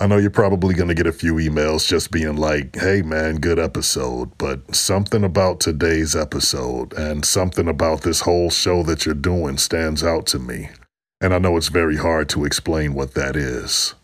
I 0.00 0.06
know 0.06 0.18
you're 0.18 0.30
probably 0.30 0.74
going 0.74 0.88
to 0.88 0.94
get 0.94 1.08
a 1.08 1.12
few 1.12 1.34
emails 1.34 1.88
just 1.88 2.12
being 2.12 2.36
like, 2.36 2.76
hey 2.76 3.02
man, 3.02 3.36
good 3.36 3.58
episode, 3.58 4.36
but 4.38 4.76
something 4.76 5.24
about 5.24 5.58
today's 5.58 6.14
episode 6.14 6.92
and 6.92 7.24
something 7.24 7.66
about 7.66 8.02
this 8.02 8.20
whole 8.20 8.50
show 8.50 8.84
that 8.84 9.06
you're 9.06 9.14
doing 9.14 9.58
stands 9.58 10.04
out 10.04 10.26
to 10.26 10.38
me. 10.38 10.68
And 11.20 11.34
I 11.34 11.38
know 11.38 11.56
it's 11.56 11.68
very 11.68 11.96
hard 11.96 12.28
to 12.28 12.44
explain 12.44 12.94
what 12.94 13.14
that 13.14 13.34
is. 13.34 13.94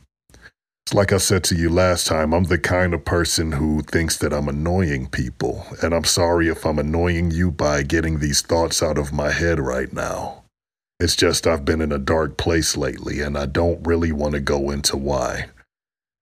It's 0.87 0.95
like 0.95 1.13
I 1.13 1.19
said 1.19 1.45
to 1.45 1.55
you 1.55 1.71
last 1.71 2.07
time, 2.07 2.35
I'm 2.35 2.45
the 2.45 2.59
kind 2.59 2.93
of 2.93 3.05
person 3.05 3.53
who 3.53 3.83
thinks 3.83 4.19
that 4.19 4.33
I'm 4.33 4.49
annoying 4.49 5.07
people, 5.07 5.65
and 5.81 5.95
I'm 5.95 6.05
sorry 6.05 6.49
if 6.49 6.67
I'm 6.67 6.79
annoying 6.79 7.31
you 7.31 7.51
by 7.51 7.83
getting 7.83 8.19
these 8.19 8.43
thoughts 8.43 8.83
out 8.83 8.99
of 8.99 9.13
my 9.13 9.31
head 9.31 9.61
right 9.61 9.93
now. 9.93 10.44
It's 11.01 11.17
just 11.17 11.47
I've 11.47 11.65
been 11.65 11.81
in 11.81 11.93
a 11.93 11.99
dark 11.99 12.37
place 12.37 12.77
lately, 12.77 13.21
and 13.21 13.37
I 13.37 13.47
don't 13.47 13.85
really 13.87 14.13
want 14.13 14.35
to 14.35 14.41
go 14.41 14.71
into 14.71 14.97
why. 14.97 15.47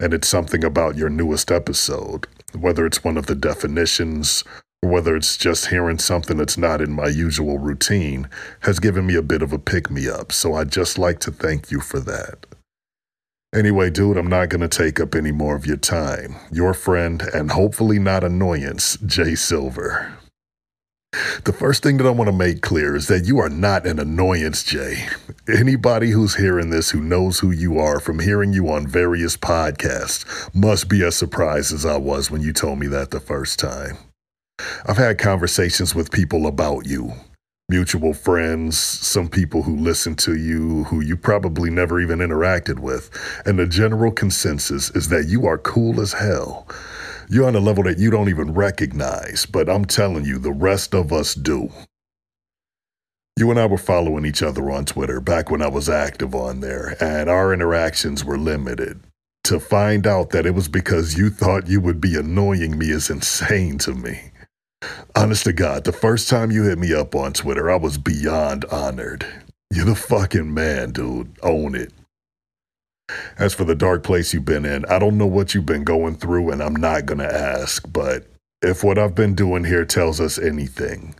And 0.00 0.14
it's 0.14 0.28
something 0.28 0.64
about 0.64 0.96
your 0.96 1.10
newest 1.10 1.52
episode, 1.52 2.26
whether 2.58 2.86
it's 2.86 3.04
one 3.04 3.16
of 3.16 3.26
the 3.26 3.34
definitions 3.34 4.44
or 4.82 4.90
whether 4.90 5.14
it's 5.14 5.36
just 5.36 5.66
hearing 5.66 5.98
something 5.98 6.38
that's 6.38 6.58
not 6.58 6.80
in 6.80 6.90
my 6.92 7.06
usual 7.06 7.58
routine, 7.58 8.28
has 8.60 8.80
given 8.80 9.06
me 9.06 9.14
a 9.14 9.22
bit 9.22 9.42
of 9.42 9.52
a 9.52 9.58
pick 9.58 9.90
me 9.90 10.08
up. 10.08 10.32
So 10.32 10.54
I'd 10.54 10.72
just 10.72 10.98
like 10.98 11.20
to 11.20 11.30
thank 11.30 11.70
you 11.70 11.80
for 11.80 12.00
that. 12.00 12.46
Anyway, 13.54 13.90
dude, 13.90 14.16
I'm 14.16 14.28
not 14.28 14.48
going 14.48 14.62
to 14.62 14.68
take 14.68 14.98
up 14.98 15.14
any 15.14 15.30
more 15.30 15.54
of 15.54 15.66
your 15.66 15.76
time. 15.76 16.36
Your 16.50 16.72
friend, 16.72 17.22
and 17.34 17.50
hopefully 17.50 17.98
not 17.98 18.24
annoyance, 18.24 18.96
Jay 19.04 19.34
Silver. 19.34 20.18
The 21.44 21.52
first 21.52 21.82
thing 21.82 21.98
that 21.98 22.06
I 22.06 22.10
want 22.10 22.28
to 22.28 22.36
make 22.36 22.62
clear 22.62 22.96
is 22.96 23.08
that 23.08 23.26
you 23.26 23.38
are 23.38 23.48
not 23.48 23.86
an 23.86 23.98
annoyance, 23.98 24.62
Jay. 24.62 25.06
Anybody 25.46 26.10
who's 26.10 26.36
hearing 26.36 26.70
this 26.70 26.90
who 26.90 27.00
knows 27.00 27.40
who 27.40 27.50
you 27.50 27.78
are 27.78 28.00
from 28.00 28.20
hearing 28.20 28.52
you 28.52 28.70
on 28.70 28.86
various 28.86 29.36
podcasts 29.36 30.24
must 30.54 30.88
be 30.88 31.04
as 31.04 31.16
surprised 31.16 31.72
as 31.74 31.84
I 31.84 31.96
was 31.96 32.30
when 32.30 32.40
you 32.40 32.52
told 32.52 32.78
me 32.78 32.86
that 32.86 33.10
the 33.10 33.20
first 33.20 33.58
time. 33.58 33.98
I've 34.86 34.96
had 34.96 35.18
conversations 35.18 35.94
with 35.94 36.12
people 36.12 36.46
about 36.46 36.86
you, 36.86 37.12
mutual 37.68 38.14
friends, 38.14 38.78
some 38.78 39.28
people 39.28 39.64
who 39.64 39.76
listen 39.76 40.14
to 40.16 40.36
you 40.36 40.84
who 40.84 41.00
you 41.00 41.16
probably 41.16 41.70
never 41.70 42.00
even 42.00 42.20
interacted 42.20 42.78
with, 42.78 43.10
and 43.44 43.58
the 43.58 43.66
general 43.66 44.12
consensus 44.12 44.90
is 44.90 45.08
that 45.08 45.26
you 45.26 45.46
are 45.46 45.58
cool 45.58 46.00
as 46.00 46.12
hell. 46.12 46.66
You're 47.28 47.46
on 47.46 47.56
a 47.56 47.60
level 47.60 47.84
that 47.84 47.98
you 47.98 48.10
don't 48.10 48.28
even 48.28 48.54
recognize, 48.54 49.46
but 49.46 49.68
I'm 49.68 49.84
telling 49.84 50.24
you, 50.24 50.38
the 50.38 50.52
rest 50.52 50.94
of 50.94 51.12
us 51.12 51.34
do. 51.34 51.70
You 53.38 53.50
and 53.50 53.58
I 53.58 53.66
were 53.66 53.78
following 53.78 54.26
each 54.26 54.42
other 54.42 54.70
on 54.70 54.84
Twitter 54.84 55.20
back 55.20 55.50
when 55.50 55.62
I 55.62 55.68
was 55.68 55.88
active 55.88 56.34
on 56.34 56.60
there, 56.60 56.96
and 57.00 57.30
our 57.30 57.52
interactions 57.52 58.24
were 58.24 58.38
limited. 58.38 59.00
To 59.44 59.58
find 59.58 60.06
out 60.06 60.30
that 60.30 60.46
it 60.46 60.54
was 60.54 60.68
because 60.68 61.18
you 61.18 61.30
thought 61.30 61.66
you 61.68 61.80
would 61.80 62.00
be 62.00 62.16
annoying 62.16 62.78
me 62.78 62.90
is 62.90 63.10
insane 63.10 63.78
to 63.78 63.94
me. 63.94 64.30
Honest 65.16 65.44
to 65.44 65.52
God, 65.52 65.84
the 65.84 65.92
first 65.92 66.28
time 66.28 66.50
you 66.50 66.64
hit 66.64 66.78
me 66.78 66.92
up 66.92 67.14
on 67.14 67.32
Twitter, 67.32 67.70
I 67.70 67.76
was 67.76 67.98
beyond 67.98 68.64
honored. 68.66 69.26
You're 69.72 69.86
the 69.86 69.94
fucking 69.94 70.52
man, 70.52 70.92
dude. 70.92 71.36
Own 71.42 71.74
it. 71.74 71.92
As 73.38 73.54
for 73.54 73.64
the 73.64 73.74
dark 73.74 74.02
place 74.02 74.32
you've 74.32 74.44
been 74.44 74.64
in, 74.64 74.84
I 74.86 74.98
don't 74.98 75.18
know 75.18 75.26
what 75.26 75.54
you've 75.54 75.66
been 75.66 75.84
going 75.84 76.16
through, 76.16 76.50
and 76.50 76.62
I'm 76.62 76.76
not 76.76 77.06
gonna 77.06 77.24
ask, 77.24 77.90
but 77.92 78.26
if 78.62 78.84
what 78.84 78.98
I've 78.98 79.14
been 79.14 79.34
doing 79.34 79.64
here 79.64 79.84
tells 79.84 80.20
us 80.20 80.38
anything, 80.38 81.14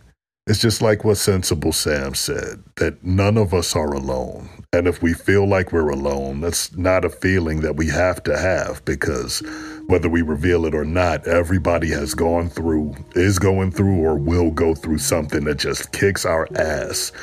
it's 0.45 0.59
just 0.59 0.81
like 0.81 1.05
what 1.05 1.15
Sensible 1.15 1.71
Sam 1.71 2.13
said 2.15 2.61
that 2.75 3.01
none 3.01 3.37
of 3.37 3.53
us 3.53 3.77
are 3.77 3.93
alone. 3.93 4.49
And 4.73 4.87
if 4.87 5.01
we 5.01 5.13
feel 5.13 5.47
like 5.47 5.71
we're 5.71 5.89
alone, 5.89 6.41
that's 6.41 6.75
not 6.75 7.05
a 7.05 7.09
feeling 7.09 7.61
that 7.61 7.77
we 7.77 7.87
have 7.87 8.21
to 8.23 8.37
have 8.37 8.83
because 8.83 9.41
whether 9.87 10.09
we 10.09 10.21
reveal 10.21 10.65
it 10.65 10.75
or 10.75 10.83
not, 10.83 11.27
everybody 11.27 11.89
has 11.91 12.13
gone 12.13 12.49
through, 12.49 12.93
is 13.15 13.39
going 13.39 13.71
through, 13.71 13.97
or 13.97 14.17
will 14.17 14.51
go 14.51 14.75
through 14.75 14.97
something 14.97 15.45
that 15.45 15.59
just 15.59 15.93
kicks 15.93 16.25
our 16.25 16.47
ass. 16.57 17.13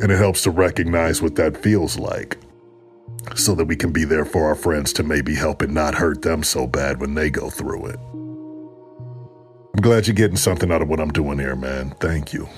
And 0.00 0.10
it 0.10 0.16
helps 0.16 0.42
to 0.44 0.50
recognize 0.50 1.20
what 1.20 1.34
that 1.34 1.58
feels 1.58 1.98
like 1.98 2.38
so 3.34 3.54
that 3.54 3.66
we 3.66 3.76
can 3.76 3.92
be 3.92 4.04
there 4.04 4.24
for 4.24 4.46
our 4.46 4.54
friends 4.54 4.92
to 4.94 5.02
maybe 5.02 5.34
help 5.34 5.62
and 5.62 5.74
not 5.74 5.94
hurt 5.94 6.22
them 6.22 6.42
so 6.42 6.66
bad 6.66 7.00
when 7.00 7.14
they 7.14 7.30
go 7.30 7.50
through 7.50 7.86
it. 7.86 7.98
I'm 9.74 9.82
glad 9.82 10.06
you're 10.06 10.14
getting 10.14 10.36
something 10.36 10.70
out 10.70 10.82
of 10.82 10.88
what 10.88 11.00
I'm 11.00 11.10
doing 11.10 11.38
here, 11.38 11.56
man. 11.56 11.90
Thank 11.98 12.32
you. 12.32 12.48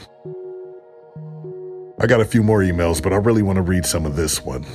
I 1.99 2.07
got 2.07 2.21
a 2.21 2.27
few 2.27 2.43
more 2.43 2.61
emails, 2.61 3.03
but 3.03 3.15
I 3.15 3.17
really 3.17 3.43
want 3.43 3.57
to 3.57 3.63
read 3.63 3.87
some 3.87 4.05
of 4.05 4.17
this 4.17 4.45
one. 4.45 4.67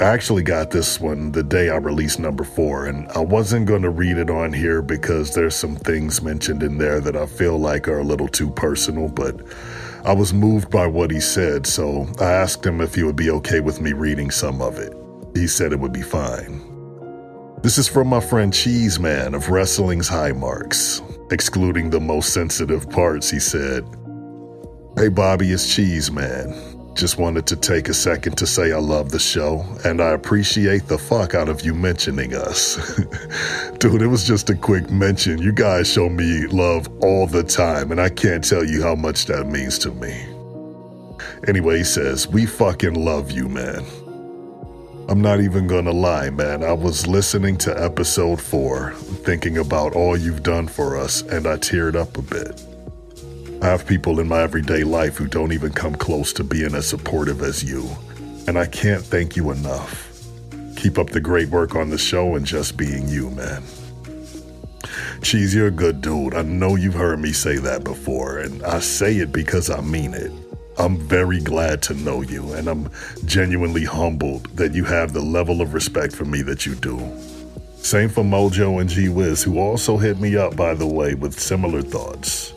I 0.00 0.04
actually 0.04 0.44
got 0.44 0.70
this 0.70 1.00
one 1.00 1.32
the 1.32 1.42
day 1.42 1.70
I 1.70 1.76
released 1.76 2.20
number 2.20 2.44
four, 2.44 2.86
and 2.86 3.08
I 3.08 3.18
wasn't 3.18 3.66
going 3.66 3.82
to 3.82 3.90
read 3.90 4.16
it 4.16 4.30
on 4.30 4.52
here 4.52 4.80
because 4.80 5.34
there's 5.34 5.56
some 5.56 5.74
things 5.74 6.22
mentioned 6.22 6.62
in 6.62 6.78
there 6.78 7.00
that 7.00 7.16
I 7.16 7.26
feel 7.26 7.58
like 7.58 7.88
are 7.88 7.98
a 7.98 8.04
little 8.04 8.28
too 8.28 8.50
personal, 8.50 9.08
but 9.08 9.40
I 10.04 10.12
was 10.12 10.32
moved 10.32 10.70
by 10.70 10.86
what 10.86 11.10
he 11.10 11.20
said, 11.20 11.66
so 11.66 12.06
I 12.20 12.30
asked 12.30 12.64
him 12.64 12.80
if 12.80 12.94
he 12.94 13.02
would 13.02 13.16
be 13.16 13.30
okay 13.30 13.60
with 13.60 13.80
me 13.80 13.92
reading 13.92 14.30
some 14.30 14.62
of 14.62 14.78
it. 14.78 14.94
He 15.34 15.46
said 15.46 15.72
it 15.72 15.80
would 15.80 15.92
be 15.92 16.02
fine. 16.02 16.62
This 17.62 17.78
is 17.78 17.88
from 17.88 18.06
my 18.06 18.20
friend 18.20 18.54
Cheeseman 18.54 19.34
of 19.34 19.50
Wrestling's 19.50 20.08
High 20.08 20.32
Marks. 20.32 21.02
Excluding 21.30 21.90
the 21.90 22.00
most 22.00 22.32
sensitive 22.32 22.88
parts, 22.88 23.30
he 23.30 23.40
said, 23.40 23.84
Hey 24.96 25.08
Bobby, 25.08 25.50
it's 25.50 25.74
Cheeseman. 25.74 26.77
Just 26.98 27.16
wanted 27.16 27.46
to 27.46 27.54
take 27.54 27.88
a 27.88 27.94
second 27.94 28.36
to 28.38 28.44
say 28.44 28.72
I 28.72 28.80
love 28.80 29.10
the 29.10 29.20
show, 29.20 29.64
and 29.84 30.00
I 30.00 30.10
appreciate 30.10 30.88
the 30.88 30.98
fuck 30.98 31.32
out 31.32 31.48
of 31.48 31.64
you 31.64 31.72
mentioning 31.72 32.34
us. 32.34 32.74
Dude, 33.78 34.02
it 34.02 34.08
was 34.08 34.24
just 34.24 34.50
a 34.50 34.56
quick 34.56 34.90
mention. 34.90 35.38
You 35.38 35.52
guys 35.52 35.88
show 35.88 36.08
me 36.08 36.48
love 36.48 36.88
all 37.00 37.28
the 37.28 37.44
time, 37.44 37.92
and 37.92 38.00
I 38.00 38.08
can't 38.08 38.42
tell 38.42 38.64
you 38.64 38.82
how 38.82 38.96
much 38.96 39.26
that 39.26 39.46
means 39.46 39.78
to 39.78 39.92
me. 39.92 40.26
Anyway, 41.46 41.78
he 41.78 41.84
says, 41.84 42.26
We 42.26 42.46
fucking 42.46 42.94
love 42.94 43.30
you, 43.30 43.48
man. 43.48 43.84
I'm 45.08 45.20
not 45.20 45.40
even 45.40 45.68
gonna 45.68 45.92
lie, 45.92 46.30
man. 46.30 46.64
I 46.64 46.72
was 46.72 47.06
listening 47.06 47.58
to 47.58 47.80
episode 47.80 48.40
four, 48.40 48.94
thinking 49.24 49.58
about 49.58 49.94
all 49.94 50.16
you've 50.16 50.42
done 50.42 50.66
for 50.66 50.96
us, 50.96 51.22
and 51.22 51.46
I 51.46 51.58
teared 51.58 51.94
up 51.94 52.18
a 52.18 52.22
bit. 52.22 52.60
I 53.60 53.66
have 53.66 53.86
people 53.86 54.20
in 54.20 54.28
my 54.28 54.42
everyday 54.42 54.84
life 54.84 55.16
who 55.16 55.26
don't 55.26 55.52
even 55.52 55.72
come 55.72 55.96
close 55.96 56.32
to 56.34 56.44
being 56.44 56.76
as 56.76 56.86
supportive 56.86 57.42
as 57.42 57.64
you, 57.64 57.88
and 58.46 58.56
I 58.56 58.66
can't 58.66 59.02
thank 59.02 59.34
you 59.34 59.50
enough. 59.50 60.16
Keep 60.76 60.96
up 60.96 61.10
the 61.10 61.20
great 61.20 61.48
work 61.48 61.74
on 61.74 61.90
the 61.90 61.98
show 61.98 62.36
and 62.36 62.46
just 62.46 62.76
being 62.76 63.08
you, 63.08 63.30
man. 63.30 63.64
Cheese, 65.22 65.56
you're 65.56 65.66
a 65.66 65.72
good 65.72 66.00
dude. 66.00 66.34
I 66.34 66.42
know 66.42 66.76
you've 66.76 66.94
heard 66.94 67.18
me 67.18 67.32
say 67.32 67.56
that 67.56 67.82
before, 67.82 68.38
and 68.38 68.62
I 68.62 68.78
say 68.78 69.16
it 69.16 69.32
because 69.32 69.70
I 69.70 69.80
mean 69.80 70.14
it. 70.14 70.30
I'm 70.78 70.96
very 70.96 71.40
glad 71.40 71.82
to 71.82 71.94
know 71.94 72.22
you, 72.22 72.52
and 72.52 72.68
I'm 72.68 72.88
genuinely 73.24 73.84
humbled 73.84 74.56
that 74.56 74.72
you 74.72 74.84
have 74.84 75.12
the 75.12 75.20
level 75.20 75.60
of 75.60 75.74
respect 75.74 76.14
for 76.14 76.24
me 76.24 76.42
that 76.42 76.64
you 76.64 76.76
do. 76.76 77.00
Same 77.78 78.08
for 78.08 78.22
Mojo 78.22 78.80
and 78.80 78.88
G 78.88 79.08
Wiz, 79.08 79.42
who 79.42 79.58
also 79.58 79.96
hit 79.96 80.20
me 80.20 80.36
up, 80.36 80.54
by 80.54 80.74
the 80.74 80.86
way, 80.86 81.14
with 81.14 81.38
similar 81.38 81.82
thoughts. 81.82 82.54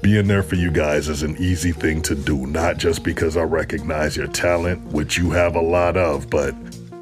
Being 0.00 0.28
there 0.28 0.44
for 0.44 0.54
you 0.54 0.70
guys 0.70 1.08
is 1.08 1.24
an 1.24 1.36
easy 1.38 1.72
thing 1.72 2.02
to 2.02 2.14
do, 2.14 2.46
not 2.46 2.76
just 2.76 3.02
because 3.02 3.36
I 3.36 3.42
recognize 3.42 4.16
your 4.16 4.28
talent, 4.28 4.80
which 4.92 5.18
you 5.18 5.30
have 5.30 5.56
a 5.56 5.60
lot 5.60 5.96
of, 5.96 6.30
but 6.30 6.54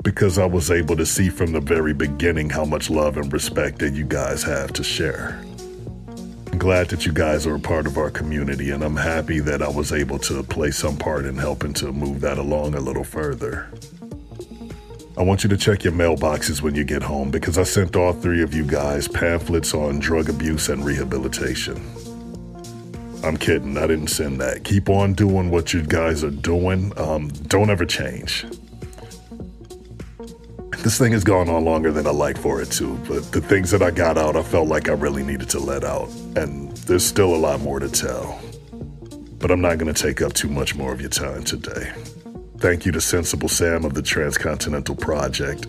because 0.02 0.38
I 0.38 0.46
was 0.46 0.70
able 0.70 0.96
to 0.96 1.04
see 1.04 1.28
from 1.28 1.52
the 1.52 1.60
very 1.60 1.92
beginning 1.92 2.48
how 2.48 2.64
much 2.64 2.88
love 2.88 3.18
and 3.18 3.30
respect 3.32 3.80
that 3.80 3.92
you 3.92 4.04
guys 4.04 4.42
have 4.44 4.72
to 4.74 4.82
share. 4.82 5.38
I'm 6.50 6.58
glad 6.58 6.88
that 6.88 7.04
you 7.04 7.12
guys 7.12 7.46
are 7.46 7.56
a 7.56 7.60
part 7.60 7.86
of 7.86 7.98
our 7.98 8.10
community, 8.10 8.70
and 8.70 8.82
I'm 8.82 8.96
happy 8.96 9.40
that 9.40 9.60
I 9.60 9.68
was 9.68 9.92
able 9.92 10.18
to 10.20 10.42
play 10.42 10.70
some 10.70 10.96
part 10.96 11.26
in 11.26 11.36
helping 11.36 11.74
to 11.74 11.92
move 11.92 12.22
that 12.22 12.38
along 12.38 12.74
a 12.74 12.80
little 12.80 13.04
further. 13.04 13.68
I 15.18 15.22
want 15.22 15.44
you 15.44 15.50
to 15.50 15.56
check 15.56 15.84
your 15.84 15.92
mailboxes 15.92 16.62
when 16.62 16.74
you 16.74 16.84
get 16.84 17.02
home 17.02 17.30
because 17.30 17.58
I 17.58 17.64
sent 17.64 17.94
all 17.94 18.14
three 18.14 18.42
of 18.42 18.54
you 18.54 18.64
guys 18.64 19.06
pamphlets 19.06 19.74
on 19.74 19.98
drug 19.98 20.30
abuse 20.30 20.70
and 20.70 20.84
rehabilitation. 20.84 22.05
I'm 23.26 23.36
kidding, 23.36 23.76
I 23.76 23.86
didn't 23.88 24.08
send 24.08 24.40
that. 24.40 24.62
Keep 24.64 24.88
on 24.88 25.12
doing 25.12 25.50
what 25.50 25.74
you 25.74 25.82
guys 25.82 26.22
are 26.22 26.30
doing. 26.30 26.92
Um, 26.96 27.28
don't 27.48 27.70
ever 27.70 27.84
change. 27.84 28.46
This 30.78 30.98
thing 30.98 31.10
has 31.12 31.24
gone 31.24 31.48
on 31.48 31.64
longer 31.64 31.90
than 31.90 32.06
I 32.06 32.10
like 32.10 32.38
for 32.38 32.62
it 32.62 32.70
to, 32.72 32.96
but 33.08 33.32
the 33.32 33.40
things 33.40 33.72
that 33.72 33.82
I 33.82 33.90
got 33.90 34.16
out, 34.16 34.36
I 34.36 34.42
felt 34.42 34.68
like 34.68 34.88
I 34.88 34.92
really 34.92 35.24
needed 35.24 35.50
to 35.50 35.58
let 35.58 35.82
out. 35.82 36.08
And 36.36 36.70
there's 36.86 37.04
still 37.04 37.34
a 37.34 37.36
lot 37.36 37.60
more 37.60 37.80
to 37.80 37.88
tell. 37.88 38.40
But 39.38 39.50
I'm 39.50 39.60
not 39.60 39.78
going 39.78 39.92
to 39.92 40.02
take 40.02 40.22
up 40.22 40.32
too 40.32 40.48
much 40.48 40.76
more 40.76 40.92
of 40.92 41.00
your 41.00 41.10
time 41.10 41.42
today. 41.42 41.92
Thank 42.58 42.86
you 42.86 42.92
to 42.92 43.00
Sensible 43.00 43.48
Sam 43.48 43.84
of 43.84 43.94
the 43.94 44.02
Transcontinental 44.02 44.94
Project, 44.94 45.66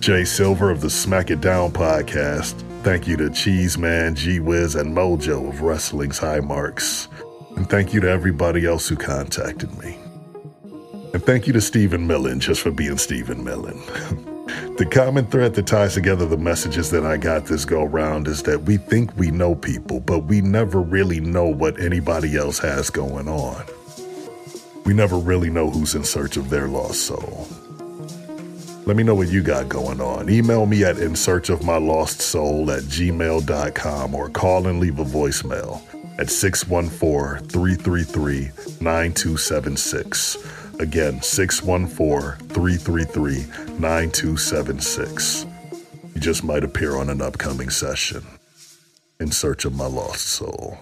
Jay 0.00 0.24
Silver 0.24 0.70
of 0.70 0.80
the 0.80 0.90
Smack 0.90 1.30
It 1.30 1.40
Down 1.40 1.72
podcast. 1.72 2.54
Thank 2.84 3.08
you 3.08 3.16
to 3.16 3.30
Cheeseman, 3.30 4.14
G 4.14 4.40
Wiz, 4.40 4.74
and 4.74 4.94
Mojo 4.94 5.48
of 5.48 5.62
Wrestling's 5.62 6.18
High 6.18 6.40
Marks. 6.40 7.08
And 7.56 7.66
thank 7.70 7.94
you 7.94 8.00
to 8.00 8.10
everybody 8.10 8.66
else 8.66 8.86
who 8.86 8.94
contacted 8.94 9.76
me. 9.78 9.96
And 11.14 11.24
thank 11.24 11.46
you 11.46 11.54
to 11.54 11.62
Stephen 11.62 12.06
Millen 12.06 12.40
just 12.40 12.60
for 12.60 12.70
being 12.70 12.98
Stephen 12.98 13.42
Millen. 13.42 13.80
The 14.76 14.84
common 14.84 15.26
thread 15.26 15.54
that 15.54 15.66
ties 15.66 15.94
together 15.94 16.26
the 16.26 16.36
messages 16.36 16.90
that 16.90 17.06
I 17.06 17.16
got 17.16 17.46
this 17.46 17.64
go 17.64 17.84
round 17.84 18.28
is 18.28 18.42
that 18.42 18.64
we 18.64 18.76
think 18.76 19.16
we 19.16 19.30
know 19.30 19.54
people, 19.54 20.00
but 20.00 20.24
we 20.24 20.42
never 20.42 20.80
really 20.80 21.20
know 21.20 21.46
what 21.46 21.80
anybody 21.80 22.36
else 22.36 22.58
has 22.58 22.90
going 22.90 23.26
on. 23.26 23.64
We 24.84 24.92
never 24.92 25.16
really 25.16 25.48
know 25.48 25.70
who's 25.70 25.94
in 25.94 26.04
search 26.04 26.36
of 26.36 26.50
their 26.50 26.68
lost 26.68 27.06
soul. 27.06 27.48
Let 28.86 28.96
me 28.96 29.02
know 29.02 29.14
what 29.14 29.28
you 29.28 29.42
got 29.42 29.70
going 29.70 30.02
on. 30.02 30.28
Email 30.28 30.66
me 30.66 30.84
at 30.84 30.98
in 30.98 31.16
search 31.16 31.48
of 31.48 31.64
my 31.64 31.78
lost 31.78 32.20
soul 32.20 32.70
at 32.70 32.82
gmail.com 32.82 34.14
or 34.14 34.28
call 34.28 34.66
and 34.66 34.78
leave 34.78 34.98
a 34.98 35.04
voicemail 35.04 35.80
at 36.18 36.28
614 36.28 37.48
333 37.48 38.50
9276. 38.82 40.36
Again, 40.80 41.22
614 41.22 42.48
333 42.48 43.36
9276. 43.78 45.46
You 46.14 46.20
just 46.20 46.44
might 46.44 46.62
appear 46.62 46.96
on 46.96 47.08
an 47.08 47.22
upcoming 47.22 47.70
session 47.70 48.22
in 49.18 49.30
search 49.30 49.64
of 49.64 49.74
my 49.74 49.86
lost 49.86 50.26
soul. 50.26 50.78